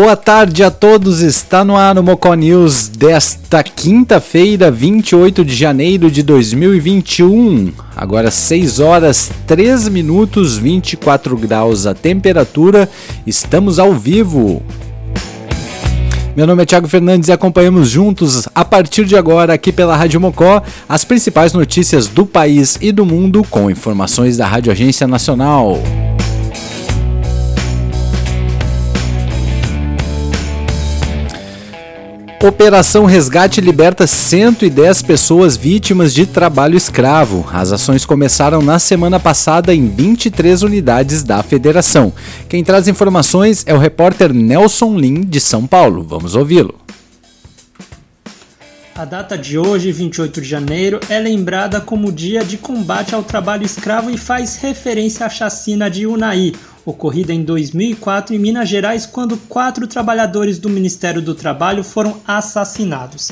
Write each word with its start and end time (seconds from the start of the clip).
Boa 0.00 0.14
tarde 0.14 0.62
a 0.62 0.70
todos, 0.70 1.22
está 1.22 1.64
no 1.64 1.76
ar 1.76 1.98
o 1.98 2.04
Mocó 2.04 2.32
News 2.32 2.86
desta 2.86 3.64
quinta-feira, 3.64 4.70
28 4.70 5.44
de 5.44 5.52
janeiro 5.52 6.08
de 6.08 6.22
2021. 6.22 7.72
Agora 7.96 8.30
6 8.30 8.78
horas 8.78 9.28
3 9.44 9.88
minutos, 9.88 10.56
24 10.56 11.36
graus 11.36 11.84
a 11.84 11.94
temperatura, 11.94 12.88
estamos 13.26 13.80
ao 13.80 13.92
vivo. 13.92 14.62
Meu 16.36 16.46
nome 16.46 16.62
é 16.62 16.66
Thiago 16.66 16.86
Fernandes 16.86 17.28
e 17.28 17.32
acompanhamos 17.32 17.90
juntos, 17.90 18.48
a 18.54 18.64
partir 18.64 19.04
de 19.04 19.16
agora, 19.16 19.52
aqui 19.52 19.72
pela 19.72 19.96
Rádio 19.96 20.20
Mocó, 20.20 20.62
as 20.88 21.04
principais 21.04 21.52
notícias 21.52 22.06
do 22.06 22.24
país 22.24 22.78
e 22.80 22.92
do 22.92 23.04
mundo 23.04 23.44
com 23.50 23.68
informações 23.68 24.36
da 24.36 24.46
Rádio 24.46 24.70
Agência 24.70 25.08
Nacional. 25.08 25.76
Operação 32.40 33.04
Resgate 33.04 33.60
liberta 33.60 34.06
110 34.06 35.02
pessoas 35.02 35.56
vítimas 35.56 36.14
de 36.14 36.24
trabalho 36.24 36.76
escravo. 36.76 37.44
As 37.52 37.72
ações 37.72 38.06
começaram 38.06 38.62
na 38.62 38.78
semana 38.78 39.18
passada 39.18 39.74
em 39.74 39.88
23 39.88 40.62
unidades 40.62 41.24
da 41.24 41.42
federação. 41.42 42.12
Quem 42.48 42.62
traz 42.62 42.86
informações 42.86 43.64
é 43.66 43.74
o 43.74 43.78
repórter 43.78 44.32
Nelson 44.32 44.96
Lim, 44.96 45.22
de 45.22 45.40
São 45.40 45.66
Paulo. 45.66 46.04
Vamos 46.04 46.36
ouvi-lo. 46.36 46.76
A 48.94 49.04
data 49.04 49.36
de 49.36 49.56
hoje, 49.56 49.92
28 49.92 50.40
de 50.40 50.48
janeiro, 50.48 50.98
é 51.08 51.18
lembrada 51.20 51.80
como 51.80 52.10
Dia 52.10 52.44
de 52.44 52.56
Combate 52.56 53.14
ao 53.14 53.22
Trabalho 53.22 53.64
Escravo 53.64 54.10
e 54.10 54.18
faz 54.18 54.56
referência 54.56 55.26
à 55.26 55.28
chacina 55.28 55.88
de 55.88 56.04
Unai, 56.04 56.52
ocorrida 56.88 57.34
em 57.34 57.42
2004 57.42 58.34
em 58.34 58.38
Minas 58.38 58.66
Gerais, 58.66 59.04
quando 59.04 59.36
quatro 59.36 59.86
trabalhadores 59.86 60.58
do 60.58 60.70
Ministério 60.70 61.20
do 61.20 61.34
Trabalho 61.34 61.84
foram 61.84 62.16
assassinados. 62.26 63.30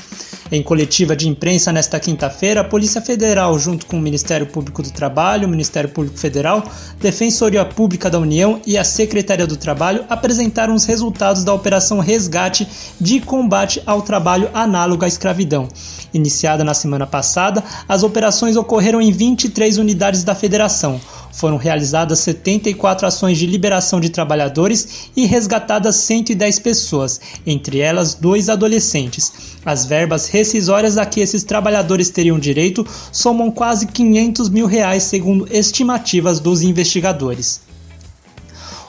Em 0.53 0.63
coletiva 0.63 1.17
de 1.17 1.27
imprensa 1.27 1.73
nesta 1.73 1.99
quinta-feira, 1.99 2.61
a 2.61 2.65
Polícia 2.65 3.01
Federal, 3.01 3.59
junto 3.59 3.87
com 3.87 3.97
o 3.97 4.01
Ministério 4.01 4.47
Público 4.47 4.83
do 4.83 4.91
Trabalho, 4.93 5.49
o 5.49 5.51
Ministério 5.51 5.89
Público 5.89 6.19
Federal, 6.19 6.63
Defensoria 7.01 7.65
Pública 7.65 8.11
da 8.11 8.19
União 8.19 8.61
e 8.67 8.77
a 8.77 8.85
Secretaria 8.85 9.47
do 9.47 9.57
Trabalho 9.57 10.05
apresentaram 10.09 10.75
os 10.75 10.85
resultados 10.85 11.43
da 11.43 11.55
Operação 11.55 11.99
Resgate 11.99 12.69
de 13.01 13.21
combate 13.21 13.83
ao 13.87 14.03
trabalho 14.03 14.51
análogo 14.53 15.05
à 15.05 15.09
escravidão. 15.09 15.67
Iniciada 16.13 16.63
na 16.63 16.75
semana 16.75 17.07
passada, 17.07 17.65
as 17.89 18.03
operações 18.03 18.55
ocorreram 18.57 19.01
em 19.01 19.11
23 19.11 19.79
unidades 19.79 20.23
da 20.23 20.35
Federação. 20.35 21.01
Foram 21.37 21.59
realizadas 21.59 22.21
74 22.21 23.07
ações 23.07 23.37
de 23.37 23.47
liberação 23.47 24.01
de 24.01 24.09
trabalhadores 24.09 25.11
e 25.15 25.27
resgatadas 25.27 25.97
110 25.97 26.59
pessoas, 26.61 27.21
entre 27.47 27.79
elas 27.79 28.15
dois 28.15 28.49
adolescentes. 28.49 29.31
As 29.63 29.85
verbas 29.85 30.29
rescisórias 30.29 30.97
a 30.97 31.05
que 31.05 31.21
esses 31.21 31.45
trabalhadores 31.45 32.09
teriam 32.09 32.39
direito 32.39 32.87
somam 33.13 33.51
quase 33.51 33.87
500 33.87 34.49
mil 34.49 34.67
reais, 34.67 35.03
segundo 35.03 35.47
estimativas 35.51 36.41
dos 36.41 36.63
investigadores. 36.63 37.66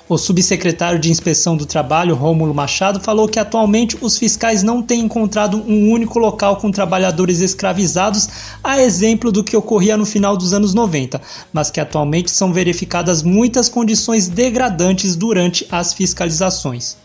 O 0.09 0.17
subsecretário 0.17 0.99
de 0.99 1.11
Inspeção 1.11 1.57
do 1.57 1.65
Trabalho, 1.65 2.15
Rômulo 2.15 2.53
Machado, 2.53 2.97
falou 2.97 3.27
que 3.27 3.37
atualmente 3.37 3.97
os 3.99 4.17
fiscais 4.17 4.63
não 4.63 4.81
têm 4.81 5.01
encontrado 5.01 5.61
um 5.67 5.91
único 5.91 6.17
local 6.17 6.55
com 6.55 6.71
trabalhadores 6.71 7.41
escravizados, 7.41 8.29
a 8.63 8.81
exemplo 8.81 9.33
do 9.33 9.43
que 9.43 9.57
ocorria 9.57 9.97
no 9.97 10.05
final 10.05 10.37
dos 10.37 10.53
anos 10.53 10.73
90, 10.73 11.19
mas 11.51 11.69
que 11.69 11.81
atualmente 11.81 12.31
são 12.31 12.53
verificadas 12.53 13.21
muitas 13.21 13.67
condições 13.67 14.29
degradantes 14.29 15.13
durante 15.13 15.67
as 15.69 15.93
fiscalizações. 15.93 16.95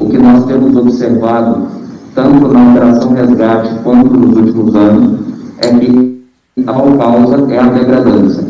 O 0.00 0.08
que 0.08 0.16
nós 0.16 0.46
temos 0.46 0.74
observado, 0.74 1.68
tanto 2.14 2.48
na 2.48 2.70
Operação 2.70 3.12
Resgate 3.12 3.82
quanto 3.82 4.18
nos 4.18 4.34
últimos 4.34 4.74
anos, 4.74 5.20
é 5.58 5.78
que 5.78 6.24
a 6.66 6.72
causa 6.72 7.52
é 7.52 7.58
a 7.58 7.68
degradância. 7.68 8.48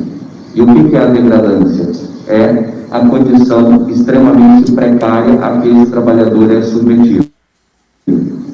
E 0.54 0.62
o 0.62 0.88
que 0.88 0.94
é 0.94 1.00
a 1.00 1.06
degradância? 1.06 1.91
É 2.28 2.75
a 2.91 3.00
condição 3.00 3.88
extremamente 3.88 4.72
precária 4.72 5.38
a 5.44 5.60
que 5.60 5.69
esse 5.69 5.91
trabalhador 5.91 6.50
é 6.52 6.62
submetido. 6.62 7.26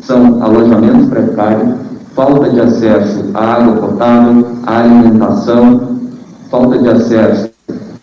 São 0.03 0.43
alojamentos 0.43 1.09
precários, 1.09 1.75
falta 2.15 2.51
de 2.51 2.61
acesso 2.61 3.31
à 3.35 3.55
água 3.55 3.89
potável, 3.89 4.47
à 4.67 4.79
alimentação, 4.81 5.99
falta 6.51 6.79
de 6.79 6.89
acesso 6.89 7.51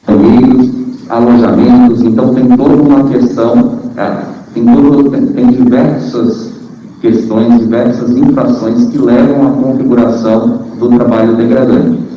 a 0.08 0.12
banheiros, 0.12 0.70
alojamentos, 1.10 2.02
então 2.02 2.34
tem 2.34 2.48
toda 2.56 2.76
uma 2.76 3.10
questão, 3.10 3.80
é, 3.98 4.18
tem, 4.54 4.66
todo, 4.66 5.12
tem 5.34 5.48
diversas 5.48 6.54
questões, 7.02 7.60
diversas 7.60 8.12
infrações 8.12 8.90
que 8.90 8.98
levam 8.98 9.48
à 9.48 9.52
configuração 9.52 10.62
do 10.80 10.90
trabalho 10.90 11.36
degradante. 11.36 12.09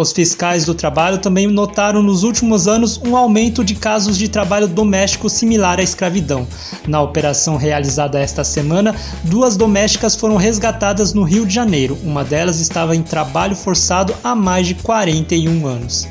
Os 0.00 0.12
fiscais 0.12 0.64
do 0.64 0.74
trabalho 0.74 1.18
também 1.18 1.46
notaram 1.46 2.02
nos 2.02 2.22
últimos 2.22 2.66
anos 2.66 2.98
um 3.04 3.14
aumento 3.14 3.62
de 3.62 3.74
casos 3.74 4.16
de 4.16 4.30
trabalho 4.30 4.66
doméstico 4.66 5.28
similar 5.28 5.78
à 5.78 5.82
escravidão. 5.82 6.48
Na 6.88 7.02
operação 7.02 7.58
realizada 7.58 8.18
esta 8.18 8.42
semana, 8.42 8.96
duas 9.24 9.58
domésticas 9.58 10.16
foram 10.16 10.36
resgatadas 10.36 11.12
no 11.12 11.22
Rio 11.22 11.44
de 11.44 11.52
Janeiro. 11.52 11.98
Uma 12.02 12.24
delas 12.24 12.60
estava 12.60 12.96
em 12.96 13.02
trabalho 13.02 13.54
forçado 13.54 14.14
há 14.24 14.34
mais 14.34 14.68
de 14.68 14.74
41 14.76 15.66
anos. 15.66 16.08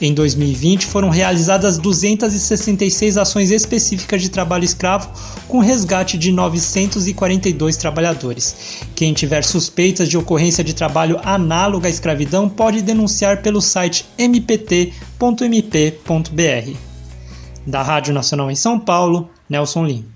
Em 0.00 0.14
2020, 0.14 0.86
foram 0.86 1.10
realizadas 1.10 1.76
266 1.76 3.18
ações 3.18 3.50
específicas 3.50 4.22
de 4.22 4.30
trabalho 4.30 4.64
escravo, 4.64 5.10
com 5.46 5.58
resgate 5.58 6.16
de 6.16 6.32
942 6.32 7.76
trabalhadores. 7.76 8.80
Quem 8.94 9.12
tiver 9.12 9.44
suspeitas 9.44 10.08
de 10.08 10.16
ocorrência 10.16 10.64
de 10.64 10.72
trabalho 10.74 11.20
análogo 11.22 11.86
à 11.86 11.90
escravidão 11.90 12.48
pode 12.48 12.80
denunciar 12.80 13.42
pelo 13.42 13.60
site 13.60 14.06
mpt.mp.br. 14.16 14.90
Da 17.66 17.82
Rádio 17.82 18.14
Nacional 18.14 18.50
em 18.50 18.56
São 18.56 18.80
Paulo, 18.80 19.28
Nelson 19.50 19.84
Lim. 19.84 20.09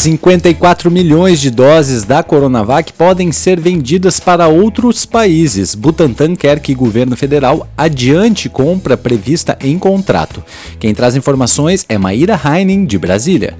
54 0.00 0.90
milhões 0.90 1.42
de 1.42 1.50
doses 1.50 2.04
da 2.04 2.22
Coronavac 2.22 2.90
podem 2.94 3.30
ser 3.30 3.60
vendidas 3.60 4.18
para 4.18 4.48
outros 4.48 5.04
países. 5.04 5.74
Butantan 5.74 6.34
quer 6.34 6.58
que 6.58 6.74
governo 6.74 7.14
federal 7.18 7.68
adiante 7.76 8.48
compra 8.48 8.96
prevista 8.96 9.58
em 9.60 9.78
contrato. 9.78 10.42
Quem 10.78 10.94
traz 10.94 11.16
informações 11.16 11.84
é 11.86 11.98
Maíra 11.98 12.40
Heining, 12.42 12.86
de 12.86 12.96
Brasília. 12.96 13.58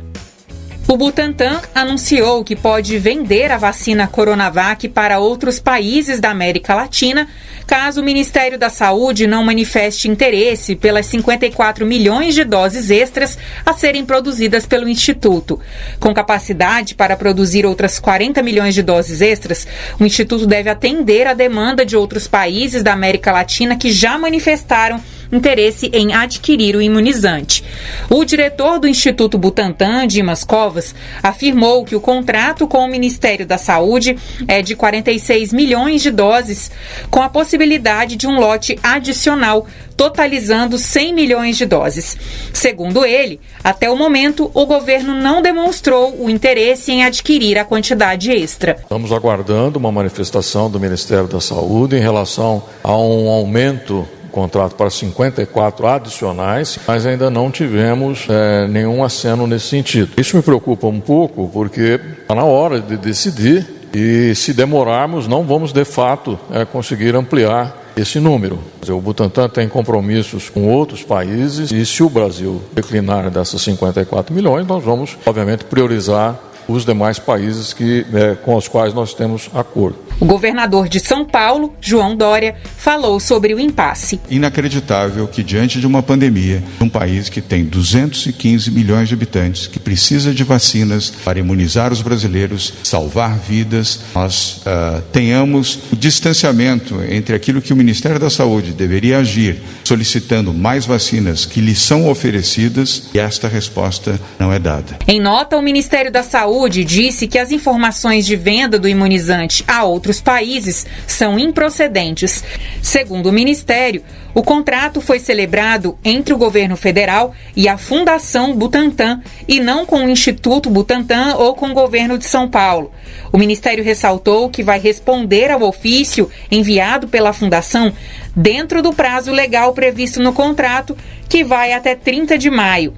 O 0.90 0.96
Butantan 0.96 1.62
anunciou 1.72 2.42
que 2.42 2.56
pode 2.56 2.98
vender 2.98 3.52
a 3.52 3.56
vacina 3.56 4.08
Coronavac 4.08 4.88
para 4.88 5.20
outros 5.20 5.60
países 5.60 6.18
da 6.18 6.30
América 6.30 6.74
Latina, 6.74 7.28
caso 7.64 8.00
o 8.00 8.04
Ministério 8.04 8.58
da 8.58 8.68
Saúde 8.68 9.24
não 9.24 9.44
manifeste 9.44 10.08
interesse 10.08 10.74
pelas 10.74 11.06
54 11.06 11.86
milhões 11.86 12.34
de 12.34 12.42
doses 12.42 12.90
extras 12.90 13.38
a 13.64 13.72
serem 13.72 14.04
produzidas 14.04 14.66
pelo 14.66 14.88
Instituto. 14.88 15.60
Com 16.00 16.12
capacidade 16.12 16.96
para 16.96 17.16
produzir 17.16 17.64
outras 17.64 18.00
40 18.00 18.42
milhões 18.42 18.74
de 18.74 18.82
doses 18.82 19.20
extras, 19.20 19.68
o 19.96 20.04
Instituto 20.04 20.44
deve 20.44 20.68
atender 20.68 21.24
a 21.28 21.34
demanda 21.34 21.86
de 21.86 21.96
outros 21.96 22.26
países 22.26 22.82
da 22.82 22.94
América 22.94 23.30
Latina 23.30 23.76
que 23.76 23.92
já 23.92 24.18
manifestaram 24.18 25.00
interesse 25.32 25.90
em 25.92 26.12
adquirir 26.12 26.76
o 26.76 26.82
imunizante. 26.82 27.64
O 28.08 28.24
diretor 28.24 28.78
do 28.78 28.88
Instituto 28.88 29.38
Butantan, 29.38 30.06
Dimas 30.06 30.44
Covas, 30.44 30.94
afirmou 31.22 31.84
que 31.84 31.96
o 31.96 32.00
contrato 32.00 32.66
com 32.66 32.78
o 32.78 32.88
Ministério 32.88 33.46
da 33.46 33.58
Saúde 33.58 34.16
é 34.48 34.62
de 34.62 34.74
46 34.74 35.52
milhões 35.52 36.02
de 36.02 36.10
doses, 36.10 36.70
com 37.10 37.22
a 37.22 37.28
possibilidade 37.28 38.16
de 38.16 38.26
um 38.26 38.38
lote 38.38 38.78
adicional, 38.82 39.66
totalizando 39.96 40.78
100 40.78 41.14
milhões 41.14 41.56
de 41.56 41.66
doses. 41.66 42.16
Segundo 42.52 43.04
ele, 43.04 43.40
até 43.62 43.90
o 43.90 43.96
momento, 43.96 44.50
o 44.54 44.64
governo 44.64 45.14
não 45.14 45.42
demonstrou 45.42 46.16
o 46.18 46.30
interesse 46.30 46.90
em 46.90 47.04
adquirir 47.04 47.58
a 47.58 47.64
quantidade 47.64 48.30
extra. 48.32 48.78
Estamos 48.80 49.12
aguardando 49.12 49.78
uma 49.78 49.92
manifestação 49.92 50.70
do 50.70 50.80
Ministério 50.80 51.28
da 51.28 51.40
Saúde 51.40 51.96
em 51.96 52.00
relação 52.00 52.62
a 52.82 52.96
um 52.96 53.28
aumento 53.28 54.08
contrato 54.30 54.74
para 54.74 54.88
54 54.88 55.86
adicionais, 55.86 56.78
mas 56.86 57.06
ainda 57.06 57.30
não 57.30 57.50
tivemos 57.50 58.26
é, 58.28 58.66
nenhum 58.66 59.02
aceno 59.04 59.46
nesse 59.46 59.66
sentido. 59.66 60.12
Isso 60.16 60.36
me 60.36 60.42
preocupa 60.42 60.86
um 60.86 61.00
pouco, 61.00 61.48
porque 61.52 62.00
está 62.22 62.34
na 62.34 62.44
hora 62.44 62.80
de 62.80 62.96
decidir 62.96 63.66
e 63.92 64.34
se 64.34 64.52
demorarmos, 64.52 65.26
não 65.26 65.44
vamos 65.44 65.72
de 65.72 65.84
fato 65.84 66.38
é, 66.52 66.64
conseguir 66.64 67.14
ampliar 67.14 67.76
esse 67.96 68.20
número. 68.20 68.58
O 68.88 69.00
Butantan 69.00 69.48
tem 69.48 69.68
compromissos 69.68 70.48
com 70.48 70.68
outros 70.68 71.02
países 71.02 71.70
e 71.70 71.84
se 71.84 72.02
o 72.02 72.08
Brasil 72.08 72.62
declinar 72.72 73.30
dessas 73.30 73.60
54 73.62 74.34
milhões, 74.34 74.66
nós 74.66 74.82
vamos, 74.82 75.18
obviamente, 75.26 75.64
priorizar 75.64 76.38
os 76.68 76.84
demais 76.84 77.18
países 77.18 77.72
que, 77.72 78.06
é, 78.14 78.34
com 78.36 78.54
os 78.54 78.68
quais 78.68 78.94
nós 78.94 79.12
temos 79.12 79.50
acordo. 79.52 79.98
O 80.20 80.26
governador 80.26 80.86
de 80.86 81.00
São 81.00 81.24
Paulo, 81.24 81.74
João 81.80 82.14
Dória, 82.14 82.54
falou 82.76 83.18
sobre 83.18 83.54
o 83.54 83.58
impasse. 83.58 84.20
Inacreditável 84.28 85.26
que, 85.26 85.42
diante 85.42 85.80
de 85.80 85.86
uma 85.86 86.02
pandemia, 86.02 86.62
um 86.78 86.90
país 86.90 87.30
que 87.30 87.40
tem 87.40 87.64
215 87.64 88.70
milhões 88.70 89.08
de 89.08 89.14
habitantes, 89.14 89.66
que 89.66 89.80
precisa 89.80 90.34
de 90.34 90.44
vacinas 90.44 91.08
para 91.24 91.38
imunizar 91.38 91.90
os 91.90 92.02
brasileiros, 92.02 92.74
salvar 92.84 93.38
vidas, 93.38 94.00
nós 94.14 94.58
uh, 94.58 95.00
tenhamos 95.10 95.78
o 95.90 95.96
distanciamento 95.96 97.02
entre 97.02 97.34
aquilo 97.34 97.62
que 97.62 97.72
o 97.72 97.76
Ministério 97.76 98.20
da 98.20 98.28
Saúde 98.28 98.72
deveria 98.72 99.20
agir, 99.20 99.62
solicitando 99.84 100.52
mais 100.52 100.84
vacinas 100.84 101.46
que 101.46 101.62
lhe 101.62 101.74
são 101.74 102.10
oferecidas, 102.10 103.04
e 103.14 103.18
esta 103.18 103.48
resposta 103.48 104.20
não 104.38 104.52
é 104.52 104.58
dada. 104.58 104.98
Em 105.08 105.18
nota, 105.18 105.56
o 105.56 105.62
Ministério 105.62 106.12
da 106.12 106.22
Saúde 106.22 106.84
disse 106.84 107.26
que 107.26 107.38
as 107.38 107.50
informações 107.50 108.26
de 108.26 108.36
venda 108.36 108.78
do 108.78 108.86
imunizante 108.86 109.64
a 109.66 109.82
outros 109.82 110.09
países 110.18 110.86
são 111.06 111.38
improcedentes. 111.38 112.42
Segundo 112.82 113.26
o 113.26 113.32
Ministério, 113.32 114.02
o 114.32 114.42
contrato 114.42 115.02
foi 115.02 115.18
celebrado 115.18 115.98
entre 116.02 116.32
o 116.32 116.38
governo 116.38 116.74
federal 116.74 117.34
e 117.54 117.68
a 117.68 117.76
Fundação 117.76 118.56
Butantan 118.56 119.20
e 119.46 119.60
não 119.60 119.84
com 119.84 120.06
o 120.06 120.08
Instituto 120.08 120.70
Butantan 120.70 121.34
ou 121.36 121.54
com 121.54 121.68
o 121.68 121.74
governo 121.74 122.16
de 122.16 122.24
São 122.24 122.48
Paulo. 122.48 122.90
O 123.30 123.36
Ministério 123.36 123.84
ressaltou 123.84 124.48
que 124.48 124.62
vai 124.62 124.78
responder 124.78 125.50
ao 125.50 125.62
ofício 125.62 126.30
enviado 126.50 127.08
pela 127.08 127.34
Fundação 127.34 127.92
dentro 128.34 128.82
do 128.82 128.92
prazo 128.92 129.32
legal 129.32 129.74
previsto 129.74 130.22
no 130.22 130.32
contrato, 130.32 130.96
que 131.28 131.44
vai 131.44 131.72
até 131.74 131.94
30 131.94 132.38
de 132.38 132.48
maio. 132.48 132.94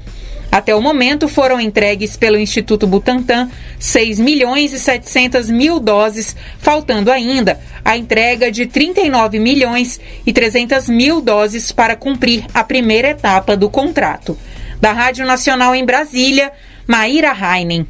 Até 0.52 0.74
o 0.74 0.82
momento 0.82 1.28
foram 1.28 1.58
entregues 1.58 2.14
pelo 2.14 2.36
Instituto 2.36 2.86
Butantan 2.86 3.50
6 3.78 4.20
milhões 4.20 4.74
e 4.74 4.78
700 4.78 5.48
mil 5.48 5.80
doses, 5.80 6.36
faltando 6.58 7.10
ainda 7.10 7.58
a 7.82 7.96
entrega 7.96 8.52
de 8.52 8.66
39 8.66 9.38
milhões 9.38 9.98
e 10.26 10.30
300 10.30 10.90
mil 10.90 11.22
doses 11.22 11.72
para 11.72 11.96
cumprir 11.96 12.44
a 12.52 12.62
primeira 12.62 13.08
etapa 13.08 13.56
do 13.56 13.70
contrato. 13.70 14.36
Da 14.78 14.92
Rádio 14.92 15.24
Nacional 15.24 15.74
em 15.74 15.86
Brasília, 15.86 16.52
Maíra 16.86 17.32
Heinen. 17.34 17.88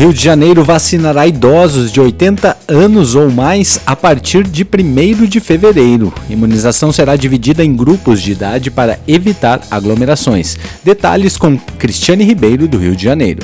Rio 0.00 0.14
de 0.14 0.24
Janeiro 0.24 0.64
vacinará 0.64 1.26
idosos 1.26 1.92
de 1.92 2.00
80 2.00 2.56
anos 2.66 3.14
ou 3.14 3.30
mais 3.30 3.78
a 3.84 3.94
partir 3.94 4.44
de 4.44 4.64
1 4.64 5.26
de 5.26 5.40
fevereiro. 5.40 6.10
Imunização 6.30 6.90
será 6.90 7.16
dividida 7.16 7.62
em 7.62 7.76
grupos 7.76 8.22
de 8.22 8.32
idade 8.32 8.70
para 8.70 8.98
evitar 9.06 9.60
aglomerações. 9.70 10.56
Detalhes 10.82 11.36
com 11.36 11.58
Cristiane 11.58 12.24
Ribeiro, 12.24 12.66
do 12.66 12.78
Rio 12.78 12.96
de 12.96 13.04
Janeiro. 13.04 13.42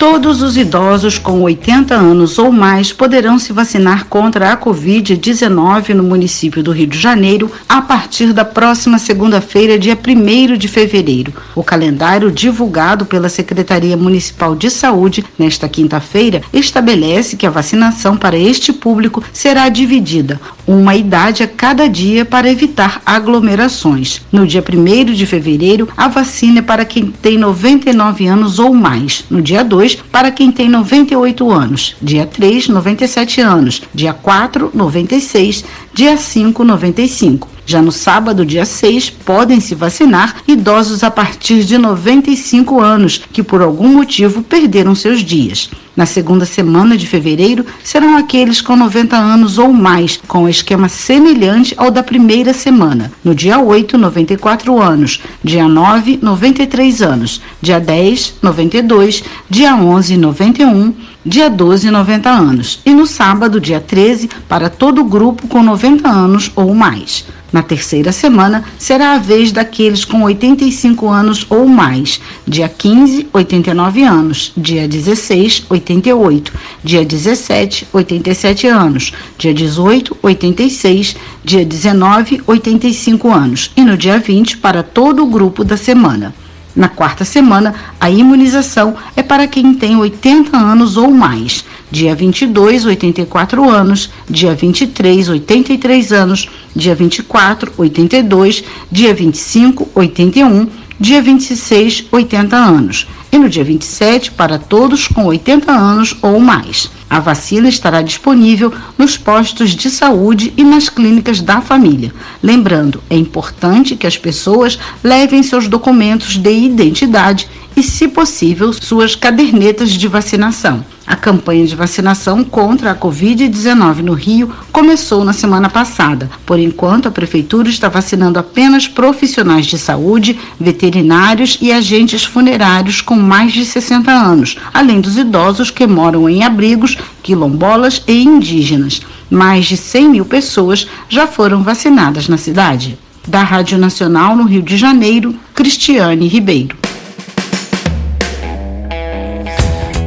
Todos 0.00 0.40
os 0.40 0.56
idosos 0.56 1.18
com 1.18 1.42
80 1.42 1.94
anos 1.94 2.38
ou 2.38 2.50
mais 2.50 2.90
poderão 2.90 3.38
se 3.38 3.52
vacinar 3.52 4.06
contra 4.06 4.50
a 4.50 4.56
Covid-19 4.56 5.90
no 5.90 6.02
município 6.02 6.62
do 6.62 6.72
Rio 6.72 6.86
de 6.86 6.98
Janeiro 6.98 7.52
a 7.68 7.82
partir 7.82 8.32
da 8.32 8.42
próxima 8.42 8.98
segunda-feira, 8.98 9.78
dia 9.78 9.94
1 9.94 10.56
de 10.56 10.68
fevereiro. 10.68 11.34
O 11.54 11.62
calendário 11.62 12.32
divulgado 12.32 13.04
pela 13.04 13.28
Secretaria 13.28 13.94
Municipal 13.94 14.56
de 14.56 14.70
Saúde 14.70 15.22
nesta 15.38 15.68
quinta-feira 15.68 16.40
estabelece 16.50 17.36
que 17.36 17.46
a 17.46 17.50
vacinação 17.50 18.16
para 18.16 18.38
este 18.38 18.72
público 18.72 19.22
será 19.34 19.68
dividida 19.68 20.40
uma 20.70 20.94
idade 20.94 21.42
a 21.42 21.48
cada 21.48 21.88
dia 21.88 22.24
para 22.24 22.48
evitar 22.48 23.02
aglomerações. 23.04 24.20
No 24.30 24.46
dia 24.46 24.62
1 24.62 25.12
de 25.12 25.26
fevereiro, 25.26 25.88
a 25.96 26.06
vacina 26.06 26.60
é 26.60 26.62
para 26.62 26.84
quem 26.84 27.06
tem 27.10 27.36
99 27.36 28.26
anos 28.28 28.60
ou 28.60 28.72
mais. 28.72 29.24
No 29.28 29.42
dia 29.42 29.64
2, 29.64 29.96
para 29.96 30.30
quem 30.30 30.52
tem 30.52 30.68
98 30.68 31.50
anos. 31.50 31.96
Dia 32.00 32.24
3, 32.24 32.68
97 32.68 33.40
anos. 33.40 33.82
Dia 33.92 34.12
4, 34.12 34.70
96. 34.72 35.64
Dia 35.92 36.16
5, 36.16 36.62
95. 36.62 37.48
Já 37.70 37.80
no 37.80 37.92
sábado, 37.92 38.44
dia 38.44 38.64
6, 38.64 39.10
podem 39.10 39.60
se 39.60 39.76
vacinar 39.76 40.42
idosos 40.48 41.04
a 41.04 41.10
partir 41.10 41.62
de 41.62 41.78
95 41.78 42.80
anos 42.80 43.22
que 43.32 43.44
por 43.44 43.62
algum 43.62 43.86
motivo 43.86 44.42
perderam 44.42 44.92
seus 44.92 45.20
dias. 45.20 45.70
Na 45.94 46.04
segunda 46.04 46.44
semana 46.44 46.96
de 46.96 47.06
fevereiro, 47.06 47.64
serão 47.84 48.16
aqueles 48.16 48.60
com 48.60 48.74
90 48.74 49.16
anos 49.16 49.56
ou 49.56 49.72
mais, 49.72 50.16
com 50.26 50.42
um 50.42 50.48
esquema 50.48 50.88
semelhante 50.88 51.72
ao 51.76 51.92
da 51.92 52.02
primeira 52.02 52.52
semana. 52.52 53.12
No 53.22 53.36
dia 53.36 53.60
8, 53.60 53.96
94 53.96 54.82
anos. 54.82 55.20
Dia 55.44 55.68
9, 55.68 56.18
93 56.20 57.02
anos. 57.02 57.40
Dia 57.62 57.78
10, 57.78 58.34
92. 58.42 59.22
Dia 59.48 59.76
11, 59.76 60.16
91 60.16 60.92
dia 61.24 61.50
12, 61.50 61.90
90 61.90 62.30
anos, 62.30 62.80
e 62.84 62.94
no 62.94 63.06
sábado, 63.06 63.60
dia 63.60 63.78
13, 63.78 64.30
para 64.48 64.70
todo 64.70 65.02
o 65.02 65.04
grupo 65.04 65.46
com 65.48 65.62
90 65.62 66.08
anos 66.08 66.50
ou 66.56 66.74
mais. 66.74 67.26
Na 67.52 67.62
terceira 67.62 68.12
semana, 68.12 68.64
será 68.78 69.14
a 69.14 69.18
vez 69.18 69.50
daqueles 69.50 70.04
com 70.04 70.22
85 70.22 71.08
anos 71.08 71.46
ou 71.50 71.66
mais. 71.66 72.20
Dia 72.46 72.68
15, 72.68 73.28
89 73.32 74.02
anos. 74.04 74.52
Dia 74.56 74.86
16, 74.86 75.66
88. 75.68 76.52
Dia 76.84 77.04
17, 77.04 77.88
87 77.92 78.66
anos. 78.68 79.12
Dia 79.36 79.52
18, 79.52 80.16
86. 80.22 81.16
Dia 81.44 81.64
19, 81.64 82.42
85 82.46 83.32
anos. 83.32 83.70
E 83.76 83.82
no 83.82 83.96
dia 83.96 84.18
20, 84.18 84.58
para 84.58 84.82
todo 84.82 85.22
o 85.22 85.26
grupo 85.26 85.64
da 85.64 85.76
semana. 85.76 86.32
Na 86.74 86.88
quarta 86.88 87.24
semana, 87.24 87.74
a 87.98 88.08
imunização 88.10 88.94
é 89.16 89.22
para 89.22 89.48
quem 89.48 89.74
tem 89.74 89.96
80 89.96 90.56
anos 90.56 90.96
ou 90.96 91.10
mais. 91.10 91.64
Dia 91.90 92.14
22, 92.14 92.84
84 92.86 93.68
anos. 93.68 94.10
Dia 94.28 94.54
23, 94.54 95.28
83 95.28 96.12
anos. 96.12 96.48
Dia 96.74 96.94
24, 96.94 97.72
82. 97.76 98.64
Dia 98.90 99.12
25, 99.12 99.88
81. 99.94 100.68
Dia 101.00 101.20
26, 101.20 102.06
80 102.12 102.56
anos. 102.56 103.06
E 103.32 103.38
no 103.38 103.48
dia 103.48 103.62
27, 103.62 104.32
para 104.32 104.58
todos 104.58 105.06
com 105.06 105.24
80 105.26 105.70
anos 105.70 106.16
ou 106.20 106.40
mais. 106.40 106.90
A 107.08 107.20
vacina 107.20 107.68
estará 107.68 108.02
disponível 108.02 108.72
nos 108.98 109.16
postos 109.16 109.70
de 109.70 109.88
saúde 109.88 110.52
e 110.56 110.64
nas 110.64 110.88
clínicas 110.88 111.40
da 111.40 111.60
família. 111.60 112.12
Lembrando, 112.42 113.02
é 113.08 113.16
importante 113.16 113.96
que 113.96 114.06
as 114.06 114.16
pessoas 114.16 114.78
levem 115.02 115.42
seus 115.42 115.68
documentos 115.68 116.36
de 116.36 116.52
identidade 116.52 117.48
e, 117.76 117.82
se 117.82 118.08
possível, 118.08 118.72
suas 118.72 119.14
cadernetas 119.14 119.90
de 119.90 120.08
vacinação. 120.08 120.84
A 121.10 121.16
campanha 121.16 121.66
de 121.66 121.74
vacinação 121.74 122.44
contra 122.44 122.92
a 122.92 122.94
Covid-19 122.94 123.96
no 123.96 124.12
Rio 124.12 124.52
começou 124.70 125.24
na 125.24 125.32
semana 125.32 125.68
passada. 125.68 126.30
Por 126.46 126.56
enquanto, 126.56 127.08
a 127.08 127.10
Prefeitura 127.10 127.68
está 127.68 127.88
vacinando 127.88 128.38
apenas 128.38 128.86
profissionais 128.86 129.66
de 129.66 129.76
saúde, 129.76 130.38
veterinários 130.58 131.58
e 131.60 131.72
agentes 131.72 132.24
funerários 132.24 133.00
com 133.00 133.16
mais 133.16 133.52
de 133.52 133.64
60 133.64 134.08
anos, 134.08 134.56
além 134.72 135.00
dos 135.00 135.18
idosos 135.18 135.68
que 135.68 135.84
moram 135.84 136.28
em 136.28 136.44
abrigos, 136.44 136.96
quilombolas 137.24 138.04
e 138.06 138.22
indígenas. 138.22 139.02
Mais 139.28 139.66
de 139.66 139.76
100 139.76 140.08
mil 140.10 140.24
pessoas 140.24 140.86
já 141.08 141.26
foram 141.26 141.64
vacinadas 141.64 142.28
na 142.28 142.36
cidade. 142.36 142.96
Da 143.26 143.42
Rádio 143.42 143.78
Nacional 143.78 144.36
no 144.36 144.44
Rio 144.44 144.62
de 144.62 144.76
Janeiro, 144.76 145.34
Cristiane 145.54 146.28
Ribeiro. 146.28 146.79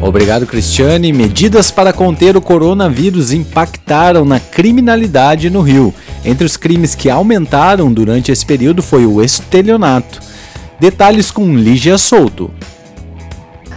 Obrigado, 0.03 0.45
Cristiane. 0.45 1.13
Medidas 1.13 1.71
para 1.71 1.93
conter 1.93 2.35
o 2.35 2.41
coronavírus 2.41 3.31
impactaram 3.31 4.25
na 4.25 4.37
criminalidade 4.37 5.49
no 5.49 5.61
Rio. 5.61 5.93
Entre 6.25 6.45
os 6.45 6.57
crimes 6.57 6.93
que 6.93 7.09
aumentaram 7.09 7.91
durante 7.91 8.29
esse 8.29 8.45
período 8.45 8.83
foi 8.83 9.05
o 9.05 9.23
estelionato. 9.23 10.19
Detalhes 10.77 11.31
com 11.31 11.55
Lígia 11.55 11.97
Souto. 11.97 12.51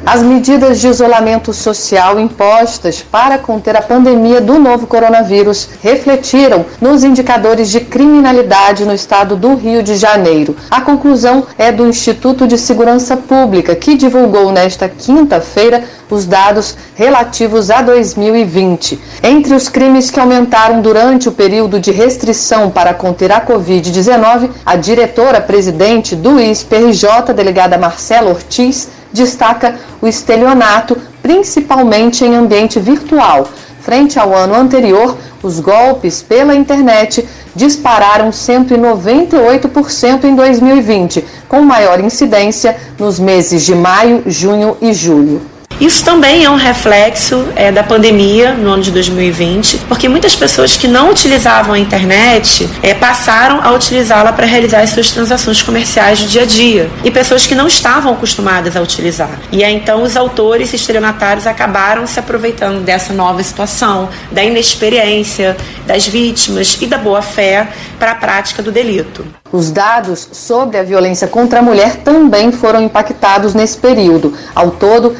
As 0.05 0.23
medidas 0.23 0.81
de 0.81 0.89
isolamento 0.89 1.53
social 1.53 2.21
impostas 2.21 3.01
para 3.03 3.39
conter 3.39 3.77
a 3.77 3.83
pandemia 3.83 4.41
do 4.41 4.59
novo 4.59 4.87
coronavírus 4.87 5.69
refletiram 5.83 6.67
nos 6.81 7.03
indicadores 7.03 7.71
de 7.71 7.81
criminalidade 7.81 8.85
no 8.85 8.93
estado 8.93 9.37
do 9.37 9.55
Rio 9.55 9.83
de 9.83 9.97
Janeiro. 9.97 10.57
A 10.71 10.81
conclusão 10.81 11.47
é 11.57 11.73
do 11.73 11.87
Instituto 11.87 12.47
de 12.47 12.59
Segurança 12.59 13.17
Pública, 13.17 13.75
que 13.75 13.97
divulgou 13.97 14.53
nesta 14.53 14.89
quinta-feira 14.89 15.85
os 16.09 16.25
dados 16.25 16.77
relativos 16.95 17.71
a 17.71 17.83
2020. 17.83 19.01
Entre 19.23 19.55
os 19.55 19.69
crimes 19.69 20.11
que 20.11 20.21
aumentaram 20.21 20.81
durante 20.81 21.29
o 21.29 21.33
período 21.33 21.81
de 21.81 21.91
restrição 21.91 22.71
para 22.71 22.95
conter 22.95 23.33
a 23.33 23.41
Covid-19, 23.41 24.51
a 24.65 24.77
diretora-presidente 24.77 26.15
do 26.15 26.41
ISPRJ, 26.41 27.33
delegada 27.35 27.77
Marcela 27.77 28.31
Ortiz, 28.31 28.89
destaca 29.17 29.75
o 30.01 30.07
estelionato, 30.07 30.97
principalmente 31.23 32.25
em 32.25 32.37
ambiente 32.37 32.79
virtual. 32.79 33.49
Frente 33.81 34.19
ao 34.19 34.35
ano 34.35 34.55
anterior, 34.55 35.17
os 35.43 35.59
golpes 35.61 36.23
pela 36.23 36.55
internet 36.55 37.27
dispararam 37.55 38.31
198% 38.31 40.25
em 40.25 40.35
2020, 40.35 41.25
com 41.49 41.63
maior 41.63 42.01
incidência 42.01 42.77
nos 42.99 43.19
meses 43.19 43.65
de 43.65 43.75
maio, 43.75 44.23
junho 44.27 44.77
e 44.81 44.93
julho. 44.93 45.56
Isso 45.79 46.03
também 46.03 46.43
é 46.43 46.49
um 46.51 46.57
reflexo 46.57 47.49
é, 47.55 47.71
da 47.71 47.83
pandemia 47.83 48.55
no 48.55 48.71
ano 48.71 48.83
de 48.83 48.91
2020, 48.91 49.83
porque 49.87 50.09
muitas 50.09 50.35
pessoas 50.35 50.75
que 50.75 50.89
não 50.89 51.11
utilizavam 51.11 51.75
a 51.75 51.79
internet 51.79 52.67
é, 52.83 52.95
passaram 52.95 53.61
a 53.63 53.73
utilizá-la 53.73 54.33
para 54.33 54.47
realizar 54.47 54.81
as 54.81 54.91
suas 54.91 55.11
transações 55.11 55.63
comerciais 55.63 56.23
do 56.23 56.29
dia 56.29 56.43
a 56.43 56.47
dia, 56.47 56.91
e 57.05 57.11
pessoas 57.11 57.47
que 57.47 57.55
não 57.55 57.67
estavam 57.67 58.15
acostumadas 58.15 58.75
a 58.75 58.81
utilizar. 58.81 59.39
E 59.53 59.63
aí, 59.63 59.75
então 59.75 60.03
os 60.03 60.17
autores 60.17 60.73
estelionatários 60.73 61.47
acabaram 61.47 62.07
se 62.07 62.19
aproveitando 62.19 62.83
dessa 62.83 63.13
nova 63.13 63.43
situação, 63.43 64.09
da 64.33 64.43
inexperiência 64.43 65.59
das 65.87 66.07
vítimas 66.07 66.79
e 66.81 66.87
da 66.87 66.97
boa-fé 66.97 67.69
para 67.99 68.13
a 68.13 68.15
prática 68.15 68.63
do 68.63 68.73
delito. 68.73 69.27
Os 69.53 69.71
dados 69.71 70.29
sobre 70.33 70.77
a 70.77 70.83
violência 70.83 71.29
contra 71.29 71.61
a 71.61 71.63
mulher 71.63 71.97
também 71.97 72.51
foram 72.51 72.83
impactados 72.83 73.55
nesse 73.55 73.79
período. 73.79 74.35
Ao 74.55 74.73
todo, 74.73 75.17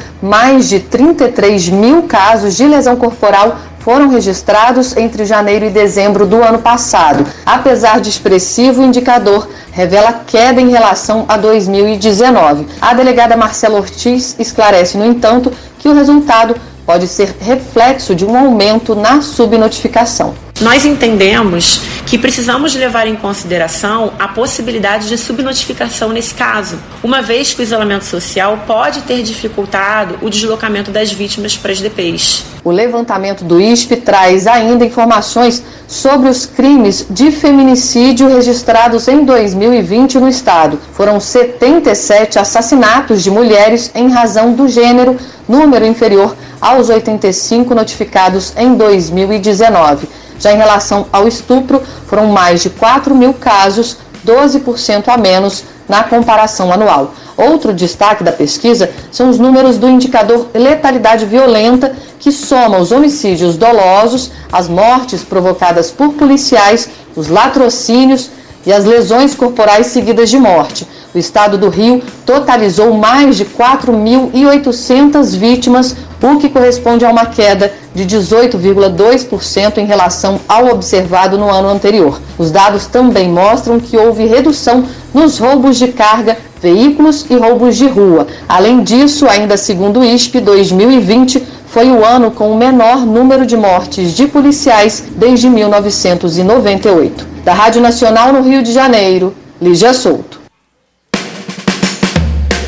mais 0.47 0.69
de 0.69 0.79
33 0.79 1.67
mil 1.67 2.03
casos 2.03 2.55
de 2.55 2.65
lesão 2.65 2.95
corporal 2.95 3.57
foram 3.79 4.07
registrados 4.07 4.95
entre 4.95 5.25
janeiro 5.25 5.65
e 5.65 5.69
dezembro 5.69 6.25
do 6.25 6.41
ano 6.41 6.59
passado. 6.59 7.25
Apesar 7.45 7.99
de 7.99 8.09
expressivo, 8.09 8.81
o 8.81 8.85
indicador 8.85 9.49
revela 9.73 10.21
queda 10.25 10.61
em 10.61 10.69
relação 10.69 11.25
a 11.27 11.35
2019. 11.35 12.65
A 12.79 12.93
delegada 12.93 13.35
Marcela 13.35 13.77
Ortiz 13.77 14.37
esclarece, 14.39 14.97
no 14.97 15.05
entanto, 15.05 15.51
que 15.79 15.89
o 15.89 15.93
resultado 15.93 16.55
pode 16.85 17.09
ser 17.09 17.35
reflexo 17.41 18.15
de 18.15 18.23
um 18.25 18.37
aumento 18.37 18.95
na 18.95 19.21
subnotificação. 19.21 20.46
Nós 20.59 20.85
entendemos 20.85 21.81
que 22.07 22.17
precisamos 22.17 22.73
levar 22.73 23.05
em 23.05 23.15
consideração 23.15 24.13
a 24.17 24.27
possibilidade 24.27 25.07
de 25.07 25.15
subnotificação 25.15 26.09
nesse 26.09 26.33
caso, 26.33 26.79
uma 27.03 27.21
vez 27.21 27.53
que 27.53 27.61
o 27.61 27.63
isolamento 27.63 28.05
social 28.05 28.57
pode 28.65 29.01
ter 29.01 29.21
dificultado 29.21 30.17
o 30.19 30.31
deslocamento 30.31 30.89
das 30.89 31.11
vítimas 31.11 31.55
para 31.55 31.71
as 31.71 31.79
DPs. 31.79 32.43
O 32.63 32.71
levantamento 32.71 33.43
do 33.43 33.61
ISP 33.61 33.97
traz 33.97 34.47
ainda 34.47 34.83
informações 34.83 35.61
sobre 35.87 36.27
os 36.27 36.47
crimes 36.47 37.05
de 37.07 37.31
feminicídio 37.31 38.27
registrados 38.27 39.07
em 39.07 39.23
2020 39.23 40.17
no 40.17 40.27
estado. 40.27 40.79
Foram 40.93 41.19
77 41.19 42.39
assassinatos 42.39 43.23
de 43.23 43.29
mulheres 43.29 43.91
em 43.93 44.09
razão 44.09 44.53
do 44.53 44.67
gênero, 44.67 45.17
número 45.47 45.85
inferior 45.85 46.35
aos 46.59 46.89
85 46.89 47.75
notificados 47.75 48.53
em 48.57 48.75
2019. 48.75 50.07
Já 50.39 50.53
em 50.53 50.57
relação 50.57 51.07
ao 51.11 51.27
estupro, 51.27 51.81
foram 52.07 52.27
mais 52.27 52.61
de 52.61 52.69
4 52.69 53.15
mil 53.15 53.33
casos, 53.33 53.97
12% 54.25 55.07
a 55.07 55.17
menos 55.17 55.63
na 55.87 56.03
comparação 56.03 56.71
anual. 56.71 57.13
Outro 57.37 57.73
destaque 57.73 58.23
da 58.23 58.31
pesquisa 58.31 58.89
são 59.11 59.29
os 59.29 59.37
números 59.37 59.77
do 59.77 59.87
indicador 59.87 60.47
letalidade 60.53 61.25
violenta, 61.25 61.95
que 62.19 62.31
soma 62.31 62.79
os 62.79 62.91
homicídios 62.91 63.55
dolosos, 63.55 64.31
as 64.51 64.67
mortes 64.67 65.23
provocadas 65.23 65.91
por 65.91 66.13
policiais, 66.13 66.89
os 67.15 67.27
latrocínios 67.27 68.31
e 68.67 68.73
as 68.73 68.83
lesões 68.83 69.33
corporais 69.33 69.87
seguidas 69.87 70.29
de 70.29 70.37
morte. 70.37 70.85
O 71.15 71.17
estado 71.17 71.57
do 71.57 71.69
Rio 71.69 72.03
totalizou 72.25 72.93
mais 72.93 73.37
de 73.37 73.45
4.800 73.45 75.37
vítimas, 75.37 75.95
o 76.21 76.37
que 76.37 76.49
corresponde 76.49 77.05
a 77.05 77.09
uma 77.09 77.27
queda 77.27 77.71
de 77.95 78.05
18,2% 78.05 79.77
em 79.77 79.85
relação 79.85 80.41
ao 80.49 80.67
observado 80.67 81.37
no 81.37 81.49
ano 81.49 81.69
anterior. 81.69 82.19
Os 82.37 82.51
dados 82.51 82.87
também 82.87 83.29
mostram 83.29 83.79
que 83.79 83.95
houve 83.95 84.25
redução 84.25 84.83
nos 85.13 85.39
roubos 85.39 85.77
de 85.77 85.87
carga, 85.87 86.37
veículos 86.61 87.25
e 87.29 87.37
roubos 87.37 87.77
de 87.77 87.87
rua. 87.87 88.27
Além 88.49 88.83
disso, 88.83 89.27
ainda 89.29 89.55
segundo 89.55 90.01
o 90.01 90.03
ISP, 90.03 90.41
2020 90.41 91.41
foi 91.67 91.89
o 91.89 92.03
ano 92.03 92.31
com 92.31 92.51
o 92.51 92.57
menor 92.57 93.05
número 93.05 93.45
de 93.45 93.55
mortes 93.55 94.11
de 94.11 94.27
policiais 94.27 95.05
desde 95.15 95.49
1998. 95.49 97.36
Da 97.47 97.53
Rádio 97.53 97.81
Nacional 97.81 98.33
no 98.33 98.41
Rio 98.41 98.61
de 98.61 98.73
Janeiro, 98.73 99.33
Lígia 99.61 99.93
Souto. 99.93 100.41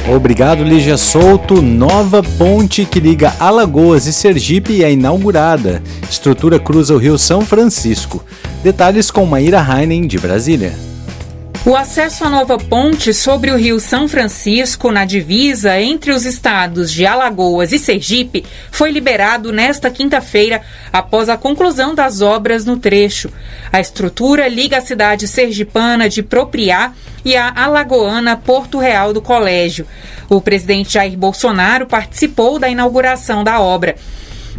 Obrigado, 0.10 0.64
Lígia 0.64 0.96
Souto. 0.96 1.62
Nova 1.62 2.24
ponte 2.24 2.86
que 2.86 2.98
liga 2.98 3.34
Alagoas 3.42 4.06
e 4.06 4.14
Sergipe 4.14 4.82
é 4.82 4.90
inaugurada. 4.90 5.84
Estrutura 6.10 6.58
cruza 6.58 6.94
o 6.94 6.98
Rio 6.98 7.18
São 7.18 7.42
Francisco. 7.42 8.24
Detalhes 8.64 9.12
com 9.12 9.26
Maíra 9.26 9.60
Heinen, 9.60 10.08
de 10.08 10.18
Brasília. 10.18 10.72
O 11.66 11.76
acesso 11.76 12.24
à 12.24 12.30
nova 12.30 12.58
ponte 12.58 13.14
sobre 13.14 13.52
o 13.52 13.58
rio 13.58 13.82
São 13.82 14.08
Francisco, 14.08 14.92
na 14.92 15.04
divisa 15.04 15.80
entre 15.80 16.12
os 16.12 16.26
estados 16.26 16.90
de 16.92 17.06
Alagoas 17.06 17.74
e 17.74 17.78
Sergipe, 17.78 18.46
foi 18.72 18.92
liberado 18.92 19.52
nesta 19.52 19.92
quinta-feira, 19.92 20.62
após 20.92 21.28
a 21.28 21.36
conclusão 21.36 21.94
das 21.94 22.22
obras 22.22 22.64
no 22.64 22.78
trecho. 22.78 23.30
A 23.74 23.80
estrutura 23.80 24.48
liga 24.48 24.78
a 24.78 24.82
cidade 24.82 25.28
sergipana 25.28 26.08
de 26.08 26.24
Propriá 26.24 26.94
e 27.26 27.36
a 27.36 27.52
alagoana 27.54 28.38
Porto 28.38 28.80
Real 28.80 29.12
do 29.12 29.22
Colégio. 29.22 29.86
O 30.30 30.40
presidente 30.40 30.94
Jair 30.94 31.18
Bolsonaro 31.18 31.86
participou 31.86 32.58
da 32.58 32.70
inauguração 32.70 33.44
da 33.44 33.60
obra. 33.60 33.96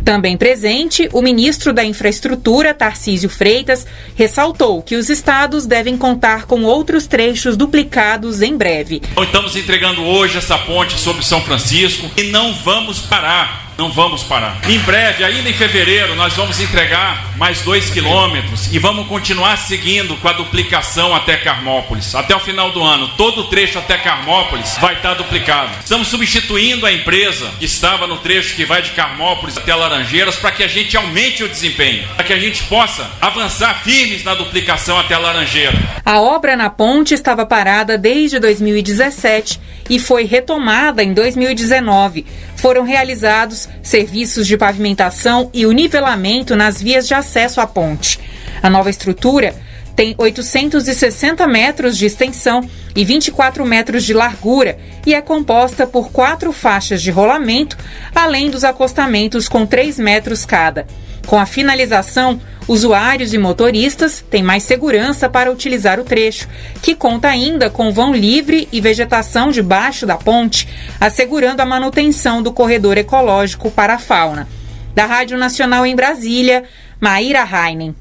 Também 0.04 0.36
presente, 0.36 1.08
o 1.12 1.22
ministro 1.22 1.72
da 1.72 1.84
Infraestrutura, 1.84 2.74
Tarcísio 2.74 3.28
Freitas, 3.28 3.86
ressaltou 4.14 4.82
que 4.82 4.96
os 4.96 5.08
estados 5.10 5.66
devem 5.66 5.96
contar 5.96 6.46
com 6.46 6.64
outros 6.64 7.06
trechos 7.06 7.56
duplicados 7.56 8.42
em 8.42 8.56
breve. 8.56 9.02
Estamos 9.22 9.56
entregando 9.56 10.02
hoje 10.02 10.38
essa 10.38 10.58
ponte 10.58 10.98
sobre 10.98 11.24
São 11.24 11.40
Francisco 11.42 12.10
e 12.16 12.24
não 12.24 12.52
vamos 12.52 13.00
parar 13.00 13.69
não 13.80 13.90
vamos 13.90 14.22
parar. 14.22 14.60
Em 14.68 14.78
breve, 14.80 15.24
ainda 15.24 15.48
em 15.48 15.54
fevereiro, 15.54 16.14
nós 16.14 16.34
vamos 16.34 16.60
entregar 16.60 17.32
mais 17.38 17.62
dois 17.62 17.88
quilômetros 17.88 18.70
e 18.70 18.78
vamos 18.78 19.08
continuar 19.08 19.56
seguindo 19.56 20.14
com 20.16 20.28
a 20.28 20.34
duplicação 20.34 21.14
até 21.14 21.38
Carmópolis. 21.38 22.14
Até 22.14 22.36
o 22.36 22.40
final 22.40 22.72
do 22.72 22.82
ano, 22.82 23.08
todo 23.16 23.40
o 23.40 23.44
trecho 23.44 23.78
até 23.78 23.96
Carmópolis 23.96 24.76
vai 24.78 24.96
estar 24.96 25.14
duplicado. 25.14 25.70
Estamos 25.80 26.08
substituindo 26.08 26.84
a 26.84 26.92
empresa 26.92 27.50
que 27.58 27.64
estava 27.64 28.06
no 28.06 28.18
trecho 28.18 28.54
que 28.54 28.66
vai 28.66 28.82
de 28.82 28.90
Carmópolis 28.90 29.56
até 29.56 29.74
Laranjeiras 29.74 30.36
para 30.36 30.52
que 30.52 30.62
a 30.62 30.68
gente 30.68 30.94
aumente 30.94 31.42
o 31.42 31.48
desempenho, 31.48 32.06
para 32.16 32.24
que 32.26 32.34
a 32.34 32.38
gente 32.38 32.62
possa 32.64 33.10
avançar 33.18 33.82
firmes 33.82 34.22
na 34.24 34.34
duplicação 34.34 34.98
até 34.98 35.14
a 35.14 35.18
Laranjeira. 35.18 35.78
A 36.04 36.20
obra 36.20 36.54
na 36.54 36.68
ponte 36.68 37.14
estava 37.14 37.46
parada 37.46 37.96
desde 37.96 38.38
2017 38.38 39.58
e 39.88 39.98
foi 39.98 40.24
retomada 40.24 41.02
em 41.02 41.14
2019. 41.14 42.26
Foram 42.60 42.82
realizados 42.82 43.70
serviços 43.82 44.46
de 44.46 44.54
pavimentação 44.54 45.48
e 45.54 45.64
o 45.64 45.72
nivelamento 45.72 46.54
nas 46.54 46.80
vias 46.80 47.08
de 47.08 47.14
acesso 47.14 47.58
à 47.58 47.66
ponte. 47.66 48.20
A 48.62 48.68
nova 48.68 48.90
estrutura 48.90 49.54
tem 49.96 50.14
860 50.18 51.46
metros 51.46 51.96
de 51.96 52.04
extensão 52.04 52.68
e 52.94 53.02
24 53.02 53.64
metros 53.64 54.04
de 54.04 54.12
largura 54.12 54.78
e 55.06 55.14
é 55.14 55.22
composta 55.22 55.86
por 55.86 56.12
quatro 56.12 56.52
faixas 56.52 57.00
de 57.00 57.10
rolamento, 57.10 57.78
além 58.14 58.50
dos 58.50 58.62
acostamentos 58.62 59.48
com 59.48 59.64
3 59.64 59.98
metros 59.98 60.44
cada. 60.44 60.86
Com 61.26 61.38
a 61.38 61.46
finalização, 61.46 62.38
usuários 62.70 63.34
e 63.34 63.38
motoristas 63.38 64.24
têm 64.30 64.44
mais 64.44 64.62
segurança 64.62 65.28
para 65.28 65.50
utilizar 65.50 65.98
o 65.98 66.04
trecho, 66.04 66.46
que 66.80 66.94
conta 66.94 67.26
ainda 67.26 67.68
com 67.68 67.92
vão 67.92 68.14
livre 68.14 68.68
e 68.70 68.80
vegetação 68.80 69.50
debaixo 69.50 70.06
da 70.06 70.16
ponte, 70.16 70.68
assegurando 71.00 71.60
a 71.60 71.66
manutenção 71.66 72.40
do 72.40 72.52
corredor 72.52 72.96
ecológico 72.96 73.72
para 73.72 73.94
a 73.94 73.98
fauna. 73.98 74.46
Da 74.94 75.04
Rádio 75.04 75.36
Nacional 75.36 75.84
em 75.84 75.96
Brasília, 75.96 76.62
Maíra 77.00 77.44
Heinen. 77.44 77.92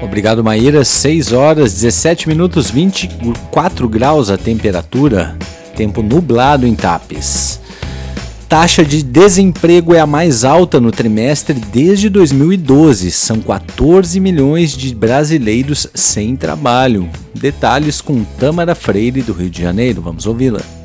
Obrigado, 0.00 0.44
Maíra. 0.44 0.84
6 0.84 1.32
horas, 1.32 1.72
17 1.72 2.28
minutos, 2.28 2.70
24 2.70 3.88
graus 3.88 4.30
a 4.30 4.38
temperatura. 4.38 5.36
Tempo 5.74 6.00
nublado 6.00 6.64
em 6.64 6.76
Tapes 6.76 7.51
taxa 8.52 8.84
de 8.84 9.02
desemprego 9.02 9.94
é 9.94 10.00
a 10.00 10.06
mais 10.06 10.44
alta 10.44 10.78
no 10.78 10.90
trimestre 10.90 11.54
desde 11.54 12.10
2012. 12.10 13.10
São 13.10 13.40
14 13.40 14.20
milhões 14.20 14.76
de 14.76 14.94
brasileiros 14.94 15.86
sem 15.94 16.36
trabalho. 16.36 17.08
Detalhes 17.34 18.02
com 18.02 18.22
Tamara 18.22 18.74
Freire 18.74 19.22
do 19.22 19.32
Rio 19.32 19.48
de 19.48 19.62
Janeiro. 19.62 20.02
Vamos 20.02 20.26
ouvi-la. 20.26 20.81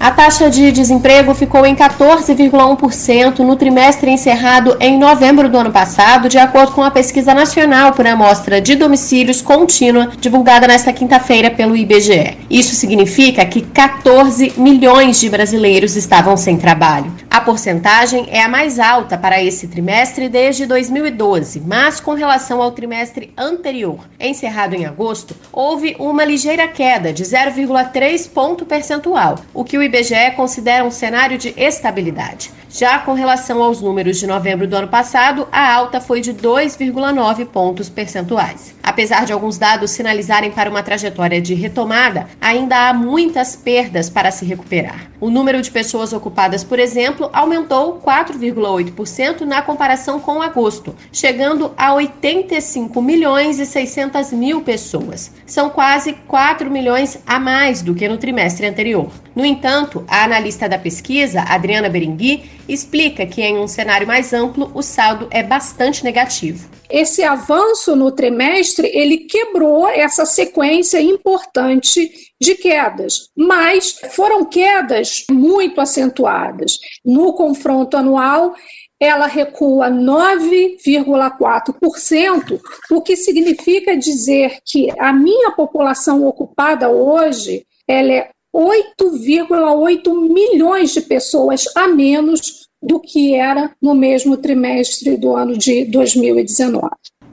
A 0.00 0.12
taxa 0.12 0.48
de 0.48 0.70
desemprego 0.70 1.34
ficou 1.34 1.66
em 1.66 1.74
14,1% 1.74 3.40
no 3.40 3.56
trimestre 3.56 4.12
encerrado 4.12 4.76
em 4.78 4.96
novembro 4.96 5.48
do 5.48 5.58
ano 5.58 5.72
passado, 5.72 6.28
de 6.28 6.38
acordo 6.38 6.70
com 6.70 6.84
a 6.84 6.90
pesquisa 6.90 7.34
nacional 7.34 7.92
por 7.92 8.06
amostra 8.06 8.60
de 8.60 8.76
domicílios 8.76 9.42
contínua 9.42 10.10
divulgada 10.20 10.68
nesta 10.68 10.92
quinta-feira 10.92 11.50
pelo 11.50 11.76
IBGE. 11.76 12.38
Isso 12.48 12.76
significa 12.76 13.44
que 13.44 13.60
14 13.60 14.54
milhões 14.56 15.18
de 15.18 15.28
brasileiros 15.28 15.96
estavam 15.96 16.36
sem 16.36 16.56
trabalho. 16.56 17.12
A 17.28 17.40
porcentagem 17.40 18.28
é 18.30 18.40
a 18.40 18.48
mais 18.48 18.78
alta 18.78 19.18
para 19.18 19.42
esse 19.42 19.66
trimestre 19.66 20.28
desde 20.28 20.64
2012, 20.64 21.60
mas 21.66 21.98
com 21.98 22.14
relação 22.14 22.62
ao 22.62 22.70
trimestre 22.70 23.32
anterior, 23.36 23.98
encerrado 24.18 24.74
em 24.74 24.86
agosto, 24.86 25.34
houve 25.52 25.96
uma 25.98 26.24
ligeira 26.24 26.68
queda 26.68 27.12
de 27.12 27.24
0,3 27.24 28.28
ponto 28.30 28.64
percentual, 28.64 29.40
o 29.52 29.64
que 29.64 29.76
o 29.76 29.82
IBGE 29.82 29.97
considera 30.36 30.84
um 30.84 30.90
cenário 30.90 31.36
de 31.36 31.52
estabilidade. 31.56 32.50
Já 32.70 32.98
com 32.98 33.14
relação 33.14 33.62
aos 33.62 33.80
números 33.80 34.18
de 34.18 34.26
novembro 34.26 34.66
do 34.66 34.76
ano 34.76 34.88
passado, 34.88 35.48
a 35.50 35.74
alta 35.74 36.02
foi 36.02 36.20
de 36.20 36.34
2,9 36.34 37.46
pontos 37.46 37.88
percentuais. 37.88 38.74
Apesar 38.82 39.24
de 39.24 39.32
alguns 39.32 39.56
dados 39.56 39.90
sinalizarem 39.90 40.50
para 40.50 40.68
uma 40.68 40.82
trajetória 40.82 41.40
de 41.40 41.54
retomada, 41.54 42.28
ainda 42.40 42.88
há 42.88 42.94
muitas 42.94 43.56
perdas 43.56 44.10
para 44.10 44.30
se 44.30 44.44
recuperar. 44.44 45.10
O 45.20 45.30
número 45.30 45.60
de 45.62 45.70
pessoas 45.70 46.12
ocupadas, 46.12 46.62
por 46.62 46.78
exemplo, 46.78 47.28
aumentou 47.32 48.00
4,8% 48.00 49.40
na 49.40 49.62
comparação 49.62 50.20
com 50.20 50.40
agosto, 50.42 50.94
chegando 51.10 51.72
a 51.76 51.94
85 51.94 53.00
milhões 53.00 53.58
e 53.58 53.66
600 53.66 54.32
mil 54.32 54.60
pessoas. 54.60 55.32
São 55.46 55.70
quase 55.70 56.12
4 56.26 56.70
milhões 56.70 57.18
a 57.26 57.38
mais 57.40 57.82
do 57.82 57.94
que 57.94 58.08
no 58.08 58.18
trimestre 58.18 58.66
anterior. 58.66 59.10
No 59.38 59.46
entanto, 59.46 60.04
a 60.08 60.24
analista 60.24 60.68
da 60.68 60.80
pesquisa, 60.80 61.42
Adriana 61.42 61.88
Berengui, 61.88 62.42
explica 62.68 63.24
que 63.24 63.40
em 63.40 63.56
um 63.56 63.68
cenário 63.68 64.04
mais 64.04 64.32
amplo 64.32 64.68
o 64.74 64.82
saldo 64.82 65.28
é 65.30 65.44
bastante 65.44 66.02
negativo. 66.02 66.68
Esse 66.90 67.22
avanço 67.22 67.94
no 67.94 68.10
trimestre, 68.10 68.90
ele 68.92 69.18
quebrou 69.18 69.88
essa 69.88 70.26
sequência 70.26 71.00
importante 71.00 72.10
de 72.40 72.56
quedas, 72.56 73.30
mas 73.36 74.00
foram 74.10 74.44
quedas 74.44 75.22
muito 75.30 75.80
acentuadas. 75.80 76.76
No 77.04 77.32
confronto 77.32 77.96
anual, 77.96 78.56
ela 78.98 79.28
recua 79.28 79.88
9,4%, 79.88 82.60
o 82.90 83.00
que 83.00 83.14
significa 83.14 83.96
dizer 83.96 84.58
que 84.66 84.92
a 84.98 85.12
minha 85.12 85.52
população 85.52 86.26
ocupada 86.26 86.88
hoje 86.88 87.64
ela 87.86 88.12
é 88.12 88.30
8,8 88.58 90.12
milhões 90.28 90.92
de 90.92 91.00
pessoas 91.02 91.64
a 91.76 91.86
menos 91.86 92.66
do 92.82 92.98
que 92.98 93.34
era 93.34 93.72
no 93.80 93.94
mesmo 93.94 94.36
trimestre 94.36 95.16
do 95.16 95.36
ano 95.36 95.56
de 95.56 95.84
2019. 95.84 96.88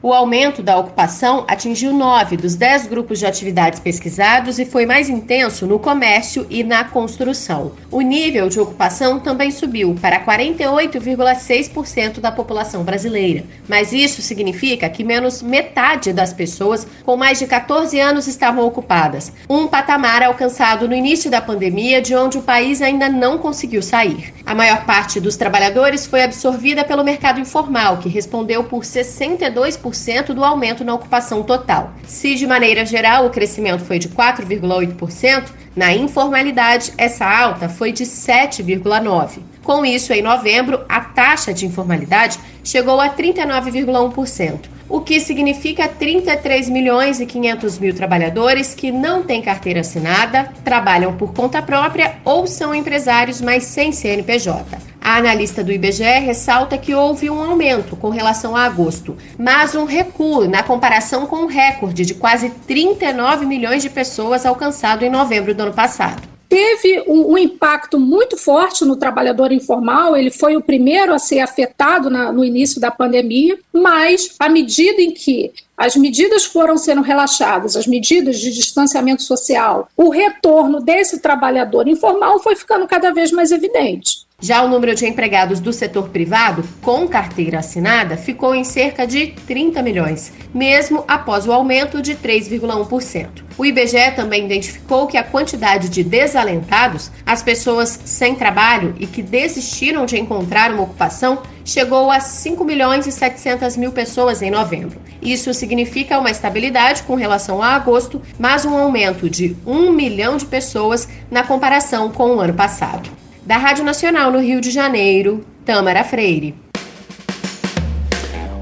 O 0.06 0.14
aumento 0.14 0.62
da 0.62 0.78
ocupação 0.78 1.46
atingiu 1.48 1.92
nove 1.92 2.38
dos 2.38 2.54
dez 2.54 2.86
grupos 2.86 3.18
de 3.18 3.26
atividades 3.26 3.80
pesquisados 3.80 4.60
e 4.60 4.66
foi 4.66 4.86
mais 4.86 5.10
intenso 5.10 5.66
no 5.66 5.80
comércio 5.80 6.46
e 6.48 6.64
na 6.64 6.84
construção. 6.84 7.72
O 7.90 8.02
nível 8.02 8.48
de 8.48 8.60
ocupação 8.60 9.20
também 9.20 9.50
subiu 9.50 9.96
para 10.00 10.24
48,6% 10.24 12.20
da 12.20 12.32
população 12.32 12.84
brasileira, 12.84 13.46
mas 13.68 13.92
isso 13.92 14.22
significa 14.22 14.88
que 14.90 15.04
menos 15.04 15.42
metade 15.42 16.14
das 16.14 16.32
pessoas 16.32 16.86
com 17.04 17.18
mais 17.18 17.40
de 17.40 17.48
14 17.48 18.00
anos 18.00 18.28
estavam 18.28 18.64
ocupadas, 18.64 19.34
um 19.50 19.66
patamar 19.66 20.22
alcançado 20.22 20.88
no 20.88 20.94
início 20.94 21.32
da 21.32 21.42
pandemia, 21.42 22.00
de 22.00 22.16
onde 22.16 22.38
o 22.38 22.44
país 22.44 22.80
ainda 22.80 23.10
não 23.10 23.40
conseguiu 23.40 23.82
sair. 23.82 24.36
A 24.46 24.54
maior 24.54 24.86
parte 24.86 25.20
dos 25.20 25.36
trabalhadores 25.36 26.06
foi 26.06 26.22
absorvida 26.22 26.84
pelo 26.84 27.04
mercado 27.04 27.40
informal, 27.40 27.98
que 27.98 28.08
respondeu 28.08 28.66
por 28.66 28.84
62% 28.84 29.95
do 30.34 30.44
aumento 30.44 30.84
na 30.84 30.94
ocupação 30.94 31.44
total. 31.44 31.94
Se, 32.06 32.36
de 32.36 32.46
maneira 32.46 32.86
geral, 32.86 33.26
o 33.26 33.30
crescimento 33.30 33.84
foi 33.84 34.00
de 34.00 34.10
4,8%, 34.10 35.46
na 35.76 35.94
informalidade, 35.94 36.94
essa 36.98 37.26
alta 37.26 37.68
foi 37.68 37.92
de 37.92 38.06
7,9%. 38.06 39.40
Com 39.62 39.84
isso, 39.84 40.14
em 40.14 40.22
novembro, 40.22 40.86
a 40.88 41.02
taxa 41.02 41.54
de 41.54 41.66
informalidade 41.66 42.40
chegou 42.64 43.02
a 43.02 43.10
39,1%, 43.10 44.60
o 44.88 45.02
que 45.02 45.20
significa 45.20 45.88
33 45.88 46.70
milhões 46.70 47.20
e 47.20 47.26
500 47.26 47.80
mil 47.80 47.96
trabalhadores 47.96 48.76
que 48.76 48.92
não 48.92 49.24
têm 49.24 49.42
carteira 49.42 49.80
assinada, 49.80 50.52
trabalham 50.64 51.18
por 51.18 51.34
conta 51.34 51.64
própria 51.64 52.18
ou 52.24 52.46
são 52.46 52.76
empresários, 52.76 53.42
mas 53.42 53.64
sem 53.64 53.92
CNPJ. 53.92 54.95
A 55.06 55.18
analista 55.18 55.64
do 55.64 55.72
IBGE 55.72 56.04
ressalta 56.04 56.80
que 56.80 56.96
houve 56.96 57.30
um 57.30 57.40
aumento 57.40 57.96
com 57.96 58.10
relação 58.10 58.56
a 58.56 58.64
agosto, 58.64 59.16
mas 59.38 59.76
um 59.76 59.86
recuo 59.86 60.48
na 60.48 60.64
comparação 60.64 61.28
com 61.28 61.44
o 61.44 61.46
recorde 61.46 62.04
de 62.04 62.16
quase 62.16 62.50
39 62.50 63.46
milhões 63.46 63.84
de 63.84 63.90
pessoas 63.92 64.48
alcançado 64.48 65.06
em 65.06 65.10
novembro 65.12 65.54
do 65.54 65.62
ano 65.62 65.74
passado 65.74 66.24
teve 66.48 67.04
um, 67.08 67.38
impacto 67.38 68.00
muito 68.00 68.38
forte 68.38 68.86
no 68.86 68.96
trabalhador 68.96 69.52
informal, 69.52 70.16
ele 70.16 70.32
foi 70.32 70.56
o 70.56 70.62
primeiro 70.62 71.14
a 71.14 71.20
ser 71.20 71.40
afetado 71.40 72.10
na, 72.10 72.32
no 72.32 72.46
início 72.46 72.80
da 72.80 72.90
pandemia, 72.90 73.58
mas 73.74 74.36
à 74.40 74.48
medida 74.48 75.02
em 75.02 75.12
que 75.12 75.52
as 75.76 75.96
medidas 75.98 76.46
foram 76.46 76.78
sendo 76.78 77.02
relaxadas, 77.02 77.76
as 77.76 77.86
medidas 77.86 78.40
de 78.40 78.54
distanciamento 78.54 79.24
social, 79.24 79.90
o 79.98 80.10
retorno 80.10 80.80
desse 80.80 81.20
trabalhador 81.20 81.90
informal 81.90 82.40
foi 82.40 82.56
ficando 82.56 82.88
cada 82.88 83.12
vez 83.12 83.32
mais 83.32 83.52
evidente. 83.52 84.25
Já 84.42 84.62
o 84.62 84.68
número 84.68 84.94
de 84.94 85.08
empregados 85.08 85.62
do 85.62 85.72
setor 85.72 86.10
privado 86.10 86.64
com 86.82 87.08
carteira 87.08 87.60
assinada 87.60 88.18
ficou 88.18 88.54
em 88.54 88.66
cerca 88.66 89.08
de 89.08 89.28
30 89.48 89.82
milhões, 89.82 90.34
mesmo 90.54 91.06
após 91.08 91.48
o 91.48 91.54
aumento 91.54 92.02
de 92.02 92.16
3,1%. 92.16 93.46
O 93.58 93.66
IBGE 93.66 94.12
também 94.14 94.46
identificou 94.46 95.08
que 95.08 95.18
a 95.18 95.24
quantidade 95.24 95.88
de 95.88 96.04
desalentados, 96.04 97.10
as 97.26 97.42
pessoas 97.42 97.98
sem 98.04 98.36
trabalho 98.36 98.94
e 99.00 99.08
que 99.08 99.24
desistiram 99.24 100.06
de 100.06 100.20
encontrar 100.20 100.70
uma 100.70 100.84
ocupação, 100.84 101.42
chegou 101.64 102.12
a 102.12 102.20
5 102.20 102.64
milhões 102.66 103.08
e 103.08 103.14
700 103.14 103.78
mil 103.78 103.94
pessoas 103.94 104.42
em 104.42 104.52
novembro. 104.52 105.02
Isso 105.22 105.54
significa 105.54 106.20
uma 106.20 106.30
estabilidade 106.30 107.04
com 107.04 107.16
relação 107.16 107.64
a 107.64 107.70
agosto, 107.70 108.22
mas 108.38 108.66
um 108.66 108.78
aumento 108.78 109.30
de 109.30 109.56
1 109.66 109.94
milhão 109.94 110.36
de 110.36 110.46
pessoas 110.46 111.08
na 111.32 111.42
comparação 111.42 112.12
com 112.12 112.36
o 112.36 112.40
ano 112.42 112.54
passado. 112.54 113.25
Da 113.46 113.58
Rádio 113.58 113.84
Nacional 113.84 114.32
no 114.32 114.40
Rio 114.40 114.60
de 114.60 114.72
Janeiro, 114.72 115.46
Tâmara 115.64 116.04
Freire. 116.04 116.56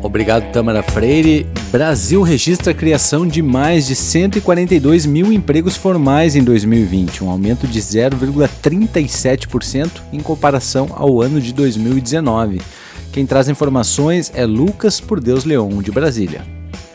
Obrigado, 0.01 0.51
Tâmara 0.51 0.83
Freire. 0.83 1.47
Brasil 1.71 2.21
registra 2.21 2.71
a 2.71 2.75
criação 2.75 3.25
de 3.25 3.41
mais 3.41 3.87
de 3.87 3.95
142 3.95 5.05
mil 5.05 5.31
empregos 5.31 5.77
formais 5.77 6.35
em 6.35 6.43
2020, 6.43 7.23
um 7.23 7.29
aumento 7.29 7.65
de 7.65 7.79
0,37% 7.79 10.01
em 10.11 10.19
comparação 10.19 10.89
ao 10.93 11.21
ano 11.21 11.39
de 11.39 11.53
2019. 11.53 12.61
Quem 13.13 13.25
traz 13.25 13.47
informações 13.47 14.33
é 14.35 14.45
Lucas 14.45 14.99
Por 14.99 15.21
Deus 15.21 15.45
Leão, 15.45 15.81
de 15.81 15.91
Brasília. 15.91 16.45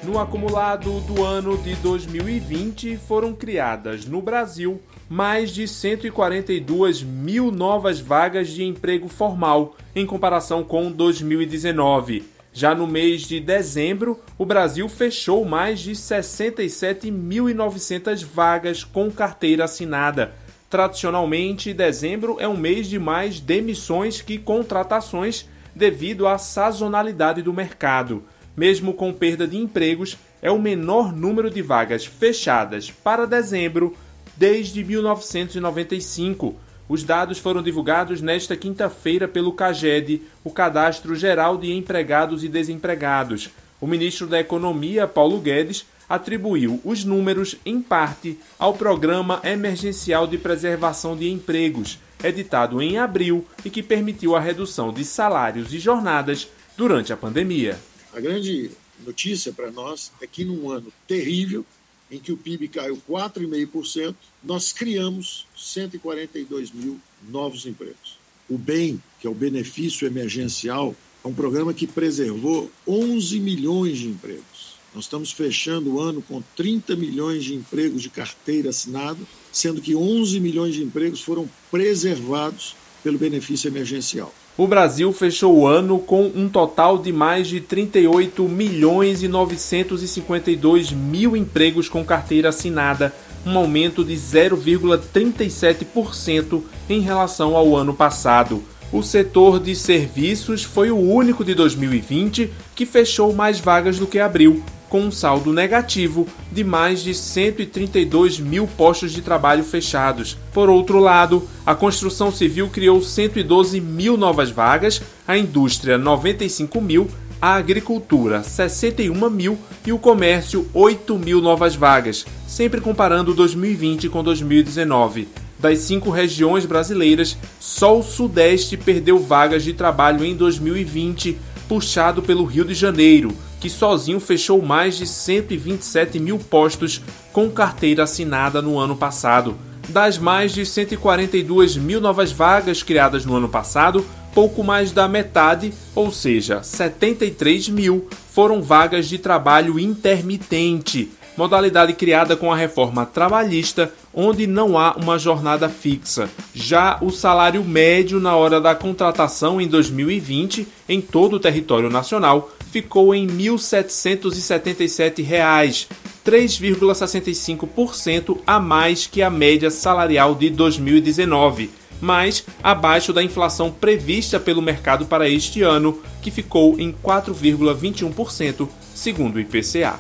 No 0.03 0.18
acumulado 0.18 1.01
do 1.01 1.24
ano 1.24 1.57
de 1.57 1.74
2020, 1.77 2.98
foram 2.98 3.33
criadas 3.33 4.05
no 4.05 4.20
Brasil 4.20 4.79
mais 5.08 5.50
de 5.50 5.66
142 5.66 7.02
mil 7.02 7.50
novas 7.50 7.98
vagas 7.98 8.48
de 8.48 8.62
emprego 8.62 9.08
formal 9.08 9.74
em 9.96 10.04
comparação 10.04 10.62
com 10.62 10.92
2019. 10.92 12.24
Já 12.52 12.74
no 12.74 12.86
mês 12.86 13.22
de 13.22 13.40
dezembro, 13.40 14.20
o 14.36 14.44
Brasil 14.44 14.86
fechou 14.88 15.42
mais 15.44 15.80
de 15.80 15.92
67.900 15.92 18.24
vagas 18.24 18.84
com 18.84 19.10
carteira 19.10 19.64
assinada. 19.64 20.34
Tradicionalmente, 20.68 21.72
dezembro 21.72 22.36
é 22.38 22.46
um 22.46 22.56
mês 22.56 22.86
de 22.88 22.98
mais 22.98 23.40
demissões 23.40 24.20
que 24.20 24.36
contratações 24.36 25.48
devido 25.74 26.26
à 26.26 26.36
sazonalidade 26.36 27.40
do 27.40 27.54
mercado. 27.54 28.22
Mesmo 28.56 28.92
com 28.92 29.12
perda 29.12 29.46
de 29.46 29.56
empregos, 29.56 30.18
é 30.42 30.50
o 30.50 30.58
menor 30.58 31.12
número 31.12 31.48
de 31.48 31.62
vagas 31.62 32.04
fechadas 32.04 32.90
para 32.90 33.26
dezembro 33.26 33.96
desde 34.38 34.85
1995. 34.85 36.55
Os 36.88 37.03
dados 37.03 37.38
foram 37.38 37.62
divulgados 37.62 38.22
nesta 38.22 38.57
quinta-feira 38.57 39.29
pelo 39.29 39.53
CAGED, 39.53 40.22
o 40.42 40.51
Cadastro 40.51 41.14
Geral 41.14 41.59
de 41.59 41.72
Empregados 41.72 42.44
e 42.44 42.48
Desempregados. 42.48 43.51
O 43.81 43.87
ministro 43.87 44.27
da 44.27 44.40
Economia, 44.40 45.07
Paulo 45.07 45.38
Guedes, 45.38 45.85
atribuiu 46.09 46.81
os 46.85 47.05
números, 47.05 47.57
em 47.66 47.83
parte, 47.83 48.38
ao 48.59 48.72
Programa 48.72 49.40
Emergencial 49.44 50.27
de 50.27 50.38
Preservação 50.38 51.14
de 51.14 51.29
Empregos, 51.29 51.98
editado 52.24 52.81
em 52.81 52.96
abril 52.96 53.46
e 53.64 53.68
que 53.68 53.83
permitiu 53.83 54.35
a 54.35 54.40
redução 54.40 54.92
de 54.92 55.05
salários 55.05 55.74
e 55.74 55.79
jornadas 55.79 56.48
durante 56.77 57.12
a 57.12 57.16
pandemia. 57.16 57.79
A 58.14 58.20
grande 58.20 58.70
notícia 59.05 59.53
para 59.53 59.70
nós 59.70 60.11
é 60.22 60.27
que, 60.27 60.44
num 60.44 60.70
ano 60.70 60.90
terrível, 61.07 61.66
em 62.10 62.18
que 62.18 62.32
o 62.32 62.36
PIB 62.36 62.68
caiu 62.68 63.00
4,5%, 63.08 64.14
nós 64.42 64.72
criamos 64.72 65.46
142 65.56 66.70
mil 66.70 67.00
novos 67.28 67.66
empregos. 67.66 68.18
O 68.48 68.56
BEM, 68.56 69.02
que 69.20 69.26
é 69.26 69.30
o 69.30 69.34
benefício 69.34 70.06
emergencial, 70.06 70.94
é 71.22 71.28
um 71.28 71.34
programa 71.34 71.74
que 71.74 71.86
preservou 71.86 72.70
11 72.86 73.38
milhões 73.40 73.98
de 73.98 74.08
empregos. 74.08 74.78
Nós 74.94 75.04
estamos 75.04 75.30
fechando 75.32 75.94
o 75.94 76.00
ano 76.00 76.22
com 76.22 76.42
30 76.56 76.96
milhões 76.96 77.44
de 77.44 77.54
empregos 77.54 78.02
de 78.02 78.08
carteira 78.08 78.70
assinada, 78.70 79.20
sendo 79.52 79.82
que 79.82 79.94
11 79.94 80.40
milhões 80.40 80.74
de 80.74 80.82
empregos 80.82 81.20
foram 81.20 81.48
preservados 81.70 82.74
pelo 83.02 83.18
benefício 83.18 83.68
emergencial 83.68 84.32
o 84.58 84.66
Brasil 84.66 85.10
fechou 85.12 85.56
o 85.56 85.66
ano 85.68 86.00
com 86.00 86.32
um 86.34 86.48
total 86.48 86.98
de 86.98 87.12
mais 87.12 87.46
de 87.46 87.60
38 87.60 88.42
milhões 88.48 89.22
e 89.22 89.28
952 89.28 90.90
mil 90.90 91.36
empregos 91.36 91.88
com 91.88 92.04
carteira 92.04 92.48
assinada, 92.48 93.14
um 93.46 93.56
aumento 93.56 94.04
de 94.04 94.14
0,37% 94.14 96.60
em 96.90 96.98
relação 96.98 97.54
ao 97.54 97.76
ano 97.76 97.94
passado. 97.94 98.64
O 98.92 99.00
setor 99.00 99.60
de 99.60 99.76
serviços 99.76 100.64
foi 100.64 100.90
o 100.90 100.98
único 100.98 101.44
de 101.44 101.54
2020 101.54 102.50
que 102.74 102.84
fechou 102.84 103.32
mais 103.32 103.60
vagas 103.60 103.96
do 103.96 104.08
que 104.08 104.18
abriu, 104.18 104.60
com 104.88 105.01
um 105.01 105.11
saldo 105.11 105.53
negativo 105.53 106.27
de 106.51 106.64
mais 106.64 107.01
de 107.03 107.14
132 107.14 108.40
mil 108.40 108.66
postos 108.66 109.12
de 109.12 109.22
trabalho 109.22 109.62
fechados. 109.64 110.37
Por 110.53 110.70
outro 110.70 110.98
lado, 110.98 111.48
a 111.64 111.74
construção 111.74 112.33
civil 112.33 112.68
criou 112.68 113.03
112 113.03 113.81
mil 113.81 114.16
novas 114.16 114.51
vagas, 114.51 115.03
a 115.27 115.37
indústria 115.37 115.98
95 115.98 116.81
mil, 116.81 117.09
a 117.40 117.55
agricultura 117.55 118.42
61 118.42 119.31
mil 119.31 119.59
e 119.87 119.92
o 119.92 119.98
comércio 119.98 120.66
8 120.74 121.16
mil 121.18 121.40
novas 121.40 121.74
vagas, 121.74 122.27
sempre 122.46 122.81
comparando 122.81 123.35
2020 123.35 124.09
com 124.09 124.24
2019. 124.24 125.29
Das 125.59 125.81
cinco 125.81 126.11
regiões 126.11 126.64
brasileiras, 126.64 127.37
só 127.59 127.98
o 127.98 128.03
Sudeste 128.03 128.77
perdeu 128.77 129.18
vagas 129.18 129.64
de 129.64 129.72
trabalho 129.72 130.24
em 130.24 130.35
2020, 130.37 131.37
puxado 131.68 132.22
pelo 132.22 132.44
Rio 132.44 132.64
de 132.64 132.74
Janeiro, 132.74 133.37
que 133.60 133.68
sozinho 133.68 134.20
fechou 134.20 134.62
mais 134.62 134.96
de 134.96 135.06
127 135.06 136.18
mil 136.18 136.38
postos 136.38 137.00
com 137.32 137.50
carteira 137.50 138.04
assinada 138.04 138.62
no 138.62 138.78
ano 138.78 138.96
passado. 138.96 139.56
Das 139.88 140.18
mais 140.18 140.52
de 140.52 140.66
142 140.66 141.76
mil 141.76 142.00
novas 142.00 142.30
vagas 142.30 142.82
criadas 142.82 143.24
no 143.24 143.34
ano 143.34 143.48
passado, 143.48 144.04
pouco 144.34 144.62
mais 144.62 144.92
da 144.92 145.08
metade, 145.08 145.72
ou 145.94 146.12
seja, 146.12 146.62
73 146.62 147.68
mil, 147.70 148.06
foram 148.30 148.62
vagas 148.62 149.08
de 149.08 149.18
trabalho 149.18 149.80
intermitente, 149.80 151.10
modalidade 151.36 151.92
criada 151.94 152.36
com 152.36 152.52
a 152.52 152.56
reforma 152.56 153.06
trabalhista, 153.06 153.92
onde 154.12 154.46
não 154.46 154.76
há 154.76 154.92
uma 154.92 155.18
jornada 155.18 155.68
fixa. 155.68 156.28
Já 156.54 156.98
o 157.00 157.10
salário 157.10 157.64
médio 157.64 158.20
na 158.20 158.36
hora 158.36 158.60
da 158.60 158.74
contratação 158.74 159.60
em 159.60 159.66
2020, 159.66 160.68
em 160.88 161.00
todo 161.00 161.36
o 161.36 161.40
território 161.40 161.88
nacional, 161.88 162.50
ficou 162.70 163.14
em 163.14 163.26
R$ 163.26 163.33
1.777, 163.33 165.87
3,65% 166.24 168.38
a 168.46 168.61
mais 168.61 169.07
que 169.07 169.22
a 169.22 169.31
média 169.31 169.70
salarial 169.70 170.35
de 170.35 170.50
2019, 170.50 171.70
mas 172.00 172.44
abaixo 172.62 173.12
da 173.12 173.22
inflação 173.22 173.70
prevista 173.70 174.38
pelo 174.38 174.62
mercado 174.62 175.07
para 175.07 175.28
este 175.28 175.62
ano, 175.62 176.00
que 176.22 176.31
ficou 176.31 176.78
em 176.78 176.92
4,21%, 176.92 178.68
segundo 178.94 179.37
o 179.37 179.40
IPCA. 179.40 179.98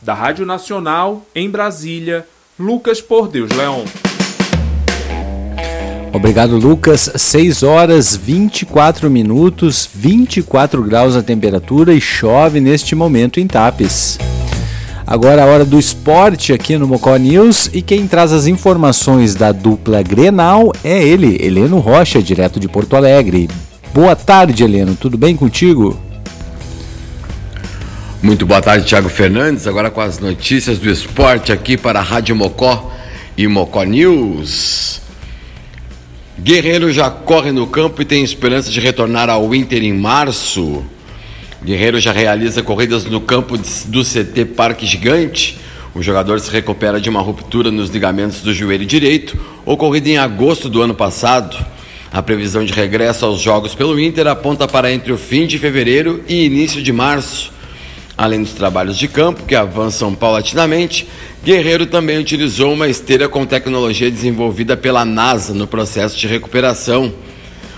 Da 0.00 0.14
Rádio 0.14 0.46
Nacional, 0.46 1.26
em 1.34 1.50
Brasília, 1.50 2.26
Lucas 2.58 3.00
Por 3.00 3.28
Deus 3.28 3.50
Leão. 3.50 3.84
Obrigado, 6.16 6.56
Lucas. 6.56 7.10
6 7.14 7.62
horas 7.62 8.16
24 8.16 9.10
minutos, 9.10 9.86
24 9.94 10.82
graus 10.82 11.14
a 11.14 11.22
temperatura 11.22 11.92
e 11.92 12.00
chove 12.00 12.58
neste 12.58 12.94
momento 12.94 13.38
em 13.38 13.46
Tapes. 13.46 14.18
Agora 15.06 15.42
a 15.42 15.46
hora 15.46 15.62
do 15.62 15.78
esporte 15.78 16.54
aqui 16.54 16.78
no 16.78 16.88
Mocó 16.88 17.14
News 17.18 17.68
e 17.70 17.82
quem 17.82 18.06
traz 18.06 18.32
as 18.32 18.46
informações 18.46 19.34
da 19.34 19.52
dupla 19.52 20.02
Grenal 20.02 20.72
é 20.82 21.06
ele, 21.06 21.36
Heleno 21.38 21.80
Rocha, 21.80 22.22
direto 22.22 22.58
de 22.58 22.66
Porto 22.66 22.96
Alegre. 22.96 23.50
Boa 23.92 24.16
tarde, 24.16 24.64
Heleno. 24.64 24.94
Tudo 24.94 25.18
bem 25.18 25.36
contigo? 25.36 26.00
Muito 28.22 28.46
boa 28.46 28.62
tarde, 28.62 28.86
Thiago 28.86 29.10
Fernandes. 29.10 29.66
Agora 29.66 29.90
com 29.90 30.00
as 30.00 30.18
notícias 30.18 30.78
do 30.78 30.90
esporte 30.90 31.52
aqui 31.52 31.76
para 31.76 31.98
a 31.98 32.02
Rádio 32.02 32.34
Mocó 32.34 32.90
e 33.36 33.46
Mocó 33.46 33.84
News. 33.84 35.04
Guerreiro 36.38 36.92
já 36.92 37.08
corre 37.08 37.50
no 37.50 37.66
campo 37.66 38.02
e 38.02 38.04
tem 38.04 38.22
esperança 38.22 38.70
de 38.70 38.78
retornar 38.78 39.30
ao 39.30 39.54
Inter 39.54 39.82
em 39.82 39.94
março. 39.94 40.84
Guerreiro 41.64 41.98
já 41.98 42.12
realiza 42.12 42.62
corridas 42.62 43.06
no 43.06 43.22
campo 43.22 43.56
do 43.86 44.04
CT 44.04 44.44
Parque 44.54 44.84
Gigante. 44.84 45.58
O 45.94 46.02
jogador 46.02 46.38
se 46.38 46.50
recupera 46.50 47.00
de 47.00 47.08
uma 47.08 47.22
ruptura 47.22 47.70
nos 47.70 47.88
ligamentos 47.88 48.42
do 48.42 48.52
joelho 48.52 48.84
direito, 48.84 49.38
ocorrida 49.64 50.10
em 50.10 50.18
agosto 50.18 50.68
do 50.68 50.82
ano 50.82 50.94
passado. 50.94 51.56
A 52.12 52.22
previsão 52.22 52.62
de 52.66 52.72
regresso 52.72 53.24
aos 53.24 53.40
jogos 53.40 53.74
pelo 53.74 53.98
Inter 53.98 54.26
aponta 54.26 54.68
para 54.68 54.92
entre 54.92 55.12
o 55.12 55.18
fim 55.18 55.46
de 55.46 55.58
fevereiro 55.58 56.22
e 56.28 56.44
início 56.44 56.82
de 56.82 56.92
março. 56.92 57.50
Além 58.18 58.42
dos 58.42 58.52
trabalhos 58.52 58.96
de 58.96 59.08
campo, 59.08 59.42
que 59.42 59.54
avançam 59.54 60.14
paulatinamente, 60.14 61.06
Guerreiro 61.44 61.84
também 61.84 62.18
utilizou 62.18 62.72
uma 62.72 62.88
esteira 62.88 63.28
com 63.28 63.44
tecnologia 63.44 64.10
desenvolvida 64.10 64.74
pela 64.74 65.04
NASA 65.04 65.52
no 65.52 65.66
processo 65.66 66.16
de 66.16 66.26
recuperação. 66.26 67.12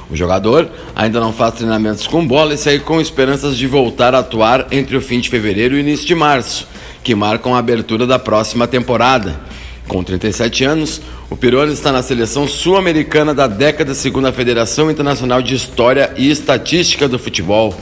O 0.09 0.16
jogador 0.16 0.70
ainda 0.94 1.18
não 1.18 1.33
faz 1.33 1.55
treinamentos 1.55 2.07
com 2.07 2.27
bola 2.27 2.55
e 2.55 2.57
segue 2.57 2.85
com 2.85 3.01
esperanças 3.01 3.57
de 3.57 3.66
voltar 3.66 4.14
a 4.14 4.20
atuar 4.20 4.68
entre 4.70 4.96
o 4.96 5.01
fim 5.01 5.18
de 5.18 5.29
fevereiro 5.29 5.74
e 5.74 5.79
o 5.79 5.81
início 5.81 6.07
de 6.07 6.14
março, 6.14 6.68
que 7.03 7.16
marcam 7.16 7.55
a 7.55 7.59
abertura 7.59 8.07
da 8.07 8.18
próxima 8.18 8.66
temporada. 8.68 9.40
Com 9.88 10.05
37 10.05 10.64
anos, 10.64 11.01
o 11.29 11.37
peruano 11.37 11.72
está 11.72 11.90
na 11.90 12.03
seleção 12.03 12.46
sul-americana 12.46 13.35
da 13.35 13.46
década 13.46 13.92
segunda 13.92 14.33
Federação 14.33 14.90
Internacional 14.90 15.42
de 15.42 15.55
História 15.55 16.12
e 16.16 16.31
Estatística 16.31 17.09
do 17.09 17.18
Futebol. 17.18 17.74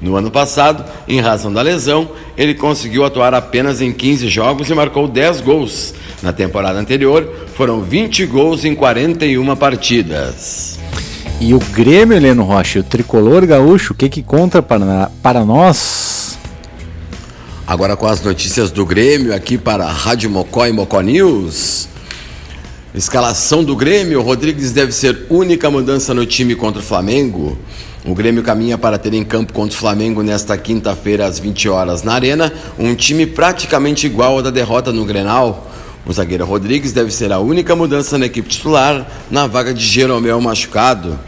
No 0.00 0.14
ano 0.16 0.30
passado, 0.30 0.84
em 1.08 1.20
razão 1.20 1.52
da 1.52 1.60
lesão, 1.60 2.08
ele 2.36 2.54
conseguiu 2.54 3.04
atuar 3.04 3.34
apenas 3.34 3.80
em 3.80 3.92
15 3.92 4.28
jogos 4.28 4.70
e 4.70 4.74
marcou 4.74 5.08
10 5.08 5.40
gols. 5.40 5.94
Na 6.22 6.32
temporada 6.32 6.78
anterior, 6.78 7.28
foram 7.54 7.82
20 7.82 8.26
gols 8.26 8.64
em 8.64 8.74
41 8.74 9.56
partidas. 9.56 10.78
E 11.40 11.54
o 11.54 11.58
Grêmio, 11.58 12.16
Heleno 12.16 12.44
Rocha, 12.44 12.80
o 12.80 12.82
tricolor 12.82 13.46
gaúcho, 13.46 13.92
o 13.92 13.96
que, 13.96 14.08
que 14.08 14.22
conta 14.22 14.60
para, 14.60 15.10
para 15.22 15.44
nós? 15.44 16.38
Agora 17.66 17.96
com 17.96 18.06
as 18.06 18.22
notícias 18.22 18.70
do 18.70 18.86
Grêmio 18.86 19.34
aqui 19.34 19.58
para 19.58 19.84
a 19.84 19.92
Rádio 19.92 20.30
Mocó 20.30 20.66
e 20.66 20.72
Mocó 20.72 21.00
News. 21.00 21.88
Escalação 22.94 23.62
do 23.62 23.76
Grêmio: 23.76 24.22
Rodrigues 24.22 24.72
deve 24.72 24.90
ser 24.90 25.26
única 25.28 25.70
mudança 25.70 26.14
no 26.14 26.24
time 26.24 26.54
contra 26.54 26.80
o 26.80 26.84
Flamengo. 26.84 27.58
O 28.08 28.14
Grêmio 28.14 28.42
caminha 28.42 28.78
para 28.78 28.96
ter 28.96 29.12
em 29.12 29.22
campo 29.22 29.52
contra 29.52 29.76
o 29.76 29.78
Flamengo 29.78 30.22
nesta 30.22 30.56
quinta-feira 30.56 31.26
às 31.26 31.38
20 31.38 31.68
horas 31.68 32.02
na 32.02 32.14
Arena, 32.14 32.50
um 32.78 32.94
time 32.94 33.26
praticamente 33.26 34.06
igual 34.06 34.36
ao 34.36 34.42
da 34.42 34.48
derrota 34.48 34.90
no 34.90 35.04
Grenal. 35.04 35.70
O 36.06 36.12
zagueiro 36.14 36.46
Rodrigues 36.46 36.92
deve 36.92 37.10
ser 37.10 37.30
a 37.30 37.38
única 37.38 37.76
mudança 37.76 38.16
na 38.16 38.24
equipe 38.24 38.48
titular 38.48 39.06
na 39.30 39.46
vaga 39.46 39.74
de 39.74 39.84
Jeromel 39.84 40.40
machucado. 40.40 41.20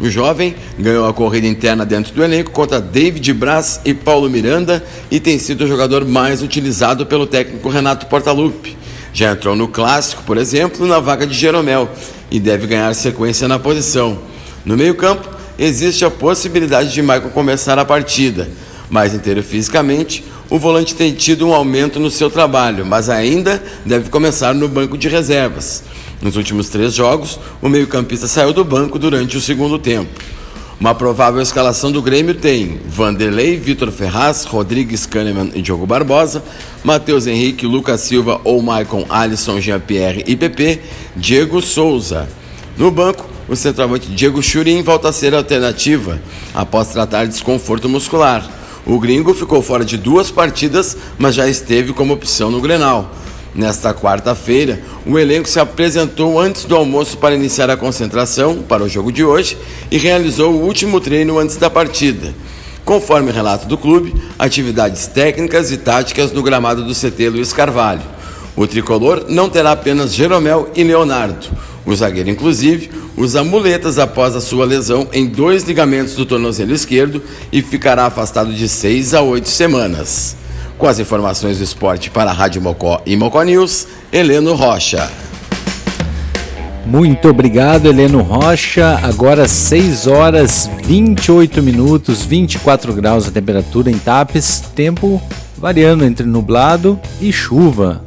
O 0.00 0.10
jovem 0.10 0.56
ganhou 0.76 1.06
a 1.06 1.14
corrida 1.14 1.46
interna 1.46 1.86
dentro 1.86 2.12
do 2.12 2.24
elenco 2.24 2.50
contra 2.50 2.80
David 2.80 3.32
Braz 3.32 3.80
e 3.84 3.94
Paulo 3.94 4.28
Miranda 4.28 4.84
e 5.12 5.20
tem 5.20 5.38
sido 5.38 5.62
o 5.62 5.68
jogador 5.68 6.04
mais 6.04 6.42
utilizado 6.42 7.06
pelo 7.06 7.28
técnico 7.28 7.68
Renato 7.68 8.06
Portaluppi. 8.06 8.76
Já 9.12 9.30
entrou 9.30 9.54
no 9.54 9.68
clássico, 9.68 10.24
por 10.24 10.36
exemplo, 10.36 10.84
na 10.84 10.98
vaga 10.98 11.28
de 11.28 11.34
Jeromel 11.34 11.88
e 12.28 12.40
deve 12.40 12.66
ganhar 12.66 12.92
sequência 12.92 13.46
na 13.46 13.60
posição. 13.60 14.18
No 14.64 14.76
meio-campo, 14.76 15.33
existe 15.58 16.04
a 16.04 16.10
possibilidade 16.10 16.92
de 16.92 17.02
Michael 17.02 17.30
começar 17.30 17.78
a 17.78 17.84
partida. 17.84 18.48
Mais 18.90 19.14
inteiro 19.14 19.42
fisicamente, 19.42 20.24
o 20.50 20.58
volante 20.58 20.94
tem 20.94 21.12
tido 21.12 21.46
um 21.46 21.54
aumento 21.54 21.98
no 21.98 22.10
seu 22.10 22.30
trabalho, 22.30 22.84
mas 22.84 23.08
ainda 23.08 23.62
deve 23.84 24.10
começar 24.10 24.54
no 24.54 24.68
banco 24.68 24.96
de 24.96 25.08
reservas. 25.08 25.82
Nos 26.20 26.36
últimos 26.36 26.68
três 26.68 26.94
jogos, 26.94 27.38
o 27.60 27.68
meio-campista 27.68 28.26
saiu 28.26 28.52
do 28.52 28.64
banco 28.64 28.98
durante 28.98 29.36
o 29.36 29.40
segundo 29.40 29.78
tempo. 29.78 30.10
Uma 30.78 30.94
provável 30.94 31.40
escalação 31.40 31.90
do 31.92 32.02
Grêmio 32.02 32.34
tem 32.34 32.80
Vanderlei, 32.86 33.56
Vitor 33.56 33.90
Ferraz, 33.90 34.44
Rodrigues 34.44 35.06
Kahneman 35.06 35.50
e 35.54 35.62
Diogo 35.62 35.86
Barbosa, 35.86 36.42
Matheus 36.82 37.26
Henrique, 37.26 37.66
Lucas 37.66 38.00
Silva 38.00 38.40
ou 38.44 38.60
Maicon 38.60 39.06
Alisson, 39.08 39.60
Jean-Pierre 39.60 40.24
e 40.26 40.36
PP, 40.36 40.80
Diego 41.16 41.62
Souza. 41.62 42.28
No 42.76 42.90
banco, 42.90 43.24
o 43.48 43.54
centroavante 43.54 44.08
Diego 44.10 44.42
Churin 44.42 44.82
volta 44.82 45.08
a 45.08 45.12
ser 45.12 45.34
alternativa 45.34 46.20
após 46.54 46.88
tratar 46.88 47.24
de 47.24 47.32
desconforto 47.32 47.88
muscular. 47.88 48.48
O 48.86 48.98
gringo 48.98 49.32
ficou 49.32 49.62
fora 49.62 49.84
de 49.84 49.96
duas 49.96 50.30
partidas, 50.30 50.96
mas 51.18 51.34
já 51.34 51.48
esteve 51.48 51.92
como 51.92 52.14
opção 52.14 52.50
no 52.50 52.60
Grenal. 52.60 53.10
Nesta 53.54 53.94
quarta-feira, 53.94 54.82
o 55.06 55.18
elenco 55.18 55.48
se 55.48 55.60
apresentou 55.60 56.40
antes 56.40 56.64
do 56.64 56.74
almoço 56.74 57.16
para 57.18 57.34
iniciar 57.34 57.70
a 57.70 57.76
concentração 57.76 58.62
para 58.62 58.82
o 58.82 58.88
jogo 58.88 59.12
de 59.12 59.24
hoje 59.24 59.56
e 59.90 59.96
realizou 59.96 60.52
o 60.52 60.64
último 60.64 61.00
treino 61.00 61.38
antes 61.38 61.56
da 61.56 61.70
partida. 61.70 62.34
Conforme 62.84 63.30
relato 63.30 63.66
do 63.66 63.78
clube, 63.78 64.12
atividades 64.38 65.06
técnicas 65.06 65.70
e 65.70 65.76
táticas 65.76 66.32
no 66.32 66.42
gramado 66.42 66.84
do 66.84 66.94
CT 66.94 67.30
Luiz 67.30 67.52
Carvalho. 67.52 68.02
O 68.56 68.66
tricolor 68.66 69.26
não 69.28 69.48
terá 69.48 69.72
apenas 69.72 70.14
Jeromel 70.14 70.70
e 70.76 70.84
Leonardo. 70.84 71.48
O 71.84 71.94
zagueiro, 71.94 72.30
inclusive, 72.30 72.90
usa 73.16 73.42
muletas 73.44 73.98
após 73.98 74.34
a 74.34 74.40
sua 74.40 74.64
lesão 74.64 75.08
em 75.12 75.26
dois 75.26 75.64
ligamentos 75.64 76.14
do 76.14 76.24
tornozelo 76.24 76.72
esquerdo 76.72 77.22
e 77.52 77.60
ficará 77.60 78.06
afastado 78.06 78.52
de 78.52 78.68
seis 78.68 79.12
a 79.12 79.20
oito 79.20 79.48
semanas. 79.48 80.36
Com 80.78 80.86
as 80.86 80.98
informações 80.98 81.58
do 81.58 81.64
esporte 81.64 82.10
para 82.10 82.30
a 82.30 82.34
Rádio 82.34 82.62
Mocó 82.62 83.02
e 83.04 83.16
Mocó 83.16 83.42
News, 83.42 83.86
Heleno 84.12 84.54
Rocha. 84.54 85.10
Muito 86.86 87.28
obrigado, 87.28 87.86
Heleno 87.86 88.22
Rocha. 88.22 88.98
Agora 89.02 89.48
6 89.48 90.06
horas 90.06 90.70
28 90.84 91.62
minutos, 91.62 92.24
24 92.24 92.92
graus 92.92 93.26
a 93.26 93.30
temperatura 93.30 93.90
em 93.90 93.98
Tapes, 93.98 94.62
tempo 94.74 95.22
variando 95.56 96.04
entre 96.04 96.26
nublado 96.26 97.00
e 97.20 97.32
chuva. 97.32 98.02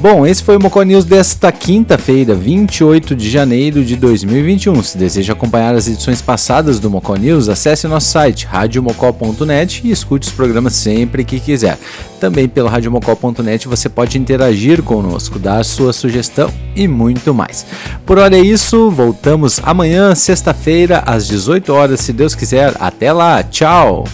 Bom, 0.00 0.26
esse 0.26 0.42
foi 0.42 0.56
o 0.56 0.62
Mocó 0.62 0.82
News 0.82 1.04
desta 1.04 1.52
quinta-feira, 1.52 2.34
28 2.34 3.14
de 3.14 3.28
janeiro 3.28 3.84
de 3.84 3.96
2021. 3.96 4.82
Se 4.82 4.96
deseja 4.96 5.34
acompanhar 5.34 5.74
as 5.74 5.86
edições 5.86 6.22
passadas 6.22 6.80
do 6.80 6.88
Mocó 6.88 7.16
News, 7.16 7.50
acesse 7.50 7.86
nosso 7.86 8.08
site 8.08 8.46
radiomocó.net 8.46 9.86
e 9.86 9.90
escute 9.90 10.26
os 10.26 10.32
programas 10.32 10.72
sempre 10.72 11.22
que 11.22 11.38
quiser. 11.38 11.78
Também 12.18 12.48
pelo 12.48 12.70
radiomocó.net 12.70 13.68
você 13.68 13.90
pode 13.90 14.16
interagir 14.16 14.82
conosco, 14.82 15.38
dar 15.38 15.62
sua 15.66 15.92
sugestão 15.92 16.50
e 16.74 16.88
muito 16.88 17.34
mais. 17.34 17.66
Por 18.06 18.18
hora 18.18 18.34
é 18.34 18.40
isso, 18.40 18.90
voltamos 18.90 19.60
amanhã, 19.62 20.14
sexta-feira, 20.14 21.02
às 21.04 21.28
18 21.28 21.74
horas, 21.74 22.00
se 22.00 22.14
Deus 22.14 22.34
quiser. 22.34 22.74
Até 22.80 23.12
lá, 23.12 23.42
tchau! 23.42 24.04